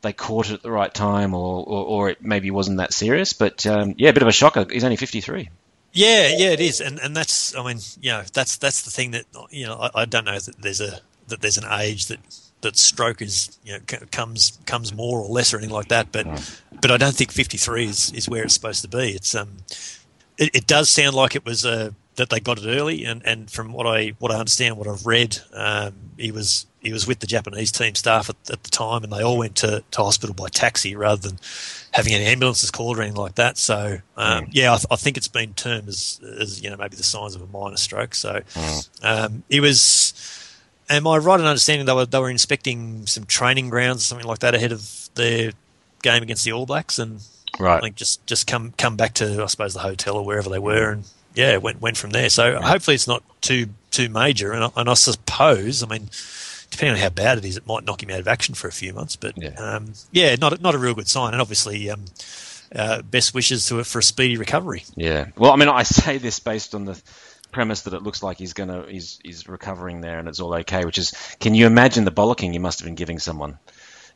[0.00, 3.32] they caught it at the right time, or or, or it maybe wasn't that serious.
[3.32, 4.66] But um, yeah, a bit of a shocker.
[4.68, 5.48] He's only 53.
[5.92, 9.12] Yeah, yeah, it is, and and that's I mean, you know, that's that's the thing
[9.12, 12.18] that you know I, I don't know that there's a that there's an age that
[12.62, 16.10] that stroke is you know c- comes comes more or less or anything like that,
[16.12, 16.26] but
[16.80, 19.10] but I don't think 53 is is where it's supposed to be.
[19.10, 19.58] It's um,
[20.38, 23.50] it, it does sound like it was uh, that they got it early, and, and
[23.50, 27.20] from what I what I understand, what I've read, um, he was he was with
[27.20, 30.34] the Japanese team staff at, at the time, and they all went to, to hospital
[30.34, 31.38] by taxi rather than
[31.92, 33.56] having any ambulances called or anything like that.
[33.56, 36.96] So um, yeah, I, th- I think it's been termed as as you know maybe
[36.96, 38.14] the signs of a minor stroke.
[38.14, 38.40] So
[39.02, 40.38] um, he was.
[40.96, 44.26] Am I right in understanding they were they were inspecting some training grounds or something
[44.26, 45.52] like that ahead of their
[46.02, 47.20] game against the All Blacks and
[47.58, 47.82] I Right.
[47.82, 50.90] think just just come come back to I suppose the hotel or wherever they were,
[50.92, 52.30] and yeah, went went from there.
[52.30, 54.52] So hopefully it's not too too major.
[54.52, 56.08] And I, and I suppose, I mean,
[56.70, 58.72] depending on how bad it is, it might knock him out of action for a
[58.72, 59.16] few months.
[59.16, 59.50] But Yeah.
[59.58, 61.32] um, yeah, not a- not a real good sign.
[61.34, 62.06] And obviously, um,
[62.74, 64.84] uh, best wishes to it for a speedy recovery.
[64.96, 65.26] Yeah.
[65.36, 66.98] Well, I mean, I say this based on the
[67.52, 70.84] premise that it looks like he's gonna he's he's recovering there and it's all okay.
[70.84, 73.58] Which is, can you imagine the bollocking you must have been giving someone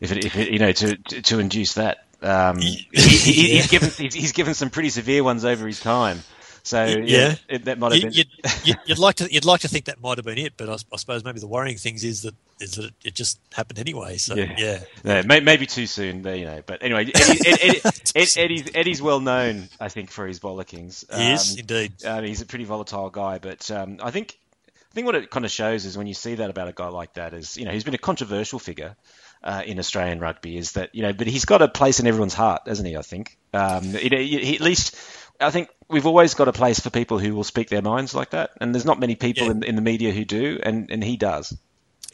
[0.01, 1.99] if it, if it, you know to, to to induce that?
[2.23, 3.03] Um, he, he,
[3.57, 6.21] he's given he's, he's given some pretty severe ones over his time.
[6.63, 7.37] So Yeah.
[7.49, 8.13] it, that might have been.
[8.13, 8.29] you'd,
[8.65, 10.77] you'd, you'd like to you'd like to think that might have been it, but I,
[10.93, 14.17] I suppose maybe the worrying things is that is that it, it just happened anyway.
[14.17, 14.55] So Yeah.
[14.59, 16.63] yeah, No, may, maybe too soon, but, you know.
[16.65, 17.81] But anyway, Eddie, Eddie,
[18.15, 21.05] Eddie, Eddie's, Eddie's well known, I think, for his bollockings.
[21.11, 21.93] Um, indeed.
[22.05, 24.39] Uh, he's a pretty volatile guy, but um, I think
[24.71, 26.89] I think what it kind of shows is when you see that about a guy
[26.89, 28.97] like that is you know he's been a controversial figure
[29.45, 32.33] uh, in Australian rugby is that you know but he's got a place in everyone's
[32.35, 32.97] heart, hasn't he?
[32.97, 34.97] I think um, he, he- at least
[35.39, 38.31] I think we've always got a place for people who will speak their minds like
[38.31, 39.51] that, and there's not many people Yeah.
[39.51, 41.55] in, in the media who do, and, and he does.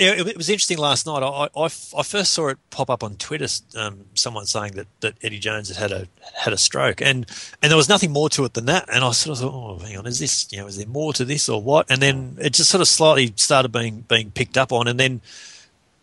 [0.02, 1.22] Yeah, it, it was interesting last night.
[1.22, 3.46] I, I, I first saw it pop up on Twitter.
[3.76, 7.24] Um, someone saying that, that Eddie Jones had had a had a stroke, and
[7.62, 8.88] and there was nothing more to it than that.
[8.92, 11.12] And I sort of thought, oh, hang on, is this you know, is there more
[11.12, 11.88] to this or what?
[11.88, 15.20] And then it just sort of slightly started being being picked up on, and then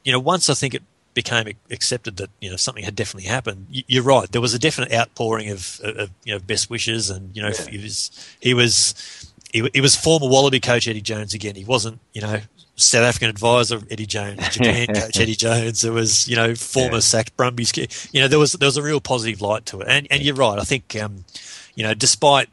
[0.06, 0.84] you know, once I think it
[1.14, 4.32] became accepted that you know something had definitely happened, you're right.
[4.32, 7.52] There was a definite outpouring of, of, of you know best wishes, and you know
[7.70, 11.56] he was he was he, he was former Wallaby coach Eddie Jones again.
[11.56, 12.40] He wasn't you know
[12.82, 15.82] South African advisor Eddie Jones, Japan coach Eddie Jones.
[15.82, 17.00] There was you know former Yeah.
[17.00, 17.72] sacked Brumbies.
[18.12, 20.36] You know there was there was a real positive light to it, and and you're
[20.36, 20.58] right.
[20.60, 21.26] I think um,
[21.76, 22.50] you know despite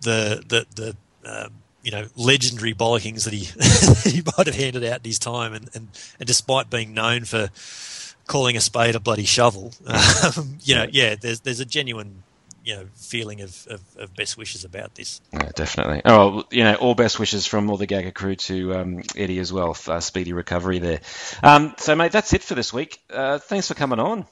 [0.00, 0.96] the the the
[1.28, 5.54] um, you know legendary bollockings that he he might have handed out in his time,
[5.54, 5.88] and, and
[6.20, 7.48] and despite being known for
[8.26, 12.22] calling a spade a bloody shovel, um, you know, yeah, there's there's a genuine
[12.68, 15.22] you know feeling of, of, of best wishes about this.
[15.32, 16.02] Yeah, definitely.
[16.04, 19.50] Oh, you know, all best wishes from all the Gagger crew to um, Eddie as
[19.50, 19.74] well.
[19.86, 21.00] Uh, speedy recovery there.
[21.42, 23.00] Um, so, mate, that's it for this week.
[23.10, 24.26] Uh, thanks for coming on.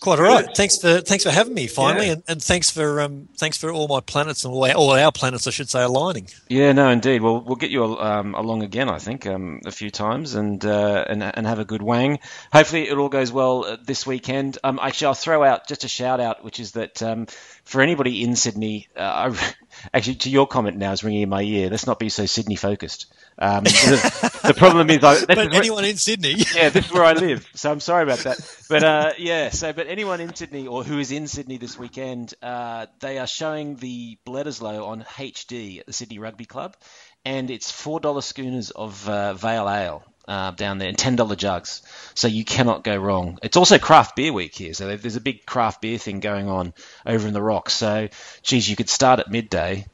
[0.00, 0.46] Quite all right.
[0.56, 2.12] Thanks for thanks for having me finally, Yeah.
[2.12, 5.10] and, and thanks for um thanks for all my planets and all our, all our
[5.10, 6.28] planets, I should say, aligning.
[6.48, 7.20] Yeah, no, indeed.
[7.20, 11.04] Well, we'll get you um, along again, I think, um, a few times, and uh,
[11.08, 12.20] and and have a good wang.
[12.52, 14.56] Hopefully, it all goes well uh, this weekend.
[14.62, 17.26] Um, actually, I'll throw out just a shout out, which is that um,
[17.64, 19.54] for anybody in Sydney, uh, I,
[19.92, 21.70] actually, to your comment now is ringing in my ear.
[21.70, 23.12] Let's not be so Sydney focused.
[23.40, 26.92] Um, the, the problem is, I, But is where- anyone in Sydney, yeah, this is
[26.92, 28.38] where I live, so I'm sorry about that.
[28.68, 32.34] But uh, yeah, so but anyone in Sydney or who is in Sydney this weekend,
[32.42, 36.76] uh, they are showing the Bledisloe on HD at the Sydney Rugby Club,
[37.24, 40.02] and it's four dollar schooners of uh, Vale Ale.
[40.26, 41.80] Uh, down there and ten dollar jugs,
[42.12, 43.38] so you cannot go wrong.
[43.42, 46.74] It's also craft beer week here, so there's a big craft beer thing going on
[47.06, 47.72] over in the rocks.
[47.72, 48.08] So,
[48.42, 49.86] geez, you could start at midday,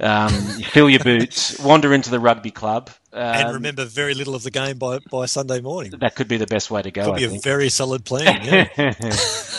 [0.00, 4.34] um, you fill your boots, wander into the rugby club, and um, remember very little
[4.34, 5.92] of the game by, by Sunday morning.
[5.98, 7.04] that could be the best way to go.
[7.04, 7.44] Could I be a think.
[7.44, 8.44] very solid plan.
[8.44, 8.94] Yeah.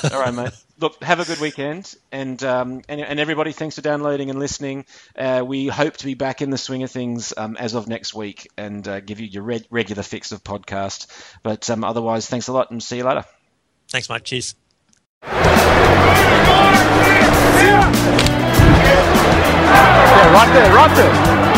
[0.11, 0.51] All right, mate.
[0.79, 4.85] Look, have a good weekend, and um, and, and everybody, thanks for downloading and listening.
[5.15, 8.15] Uh, we hope to be back in the swing of things um, as of next
[8.15, 11.05] week and uh, give you your reg- regular fix of podcast.
[11.43, 13.25] But um, otherwise, thanks a lot, and see you later.
[13.89, 14.23] Thanks, mate.
[14.23, 14.55] Cheers.
[19.71, 21.50] Yeah, right there, right there.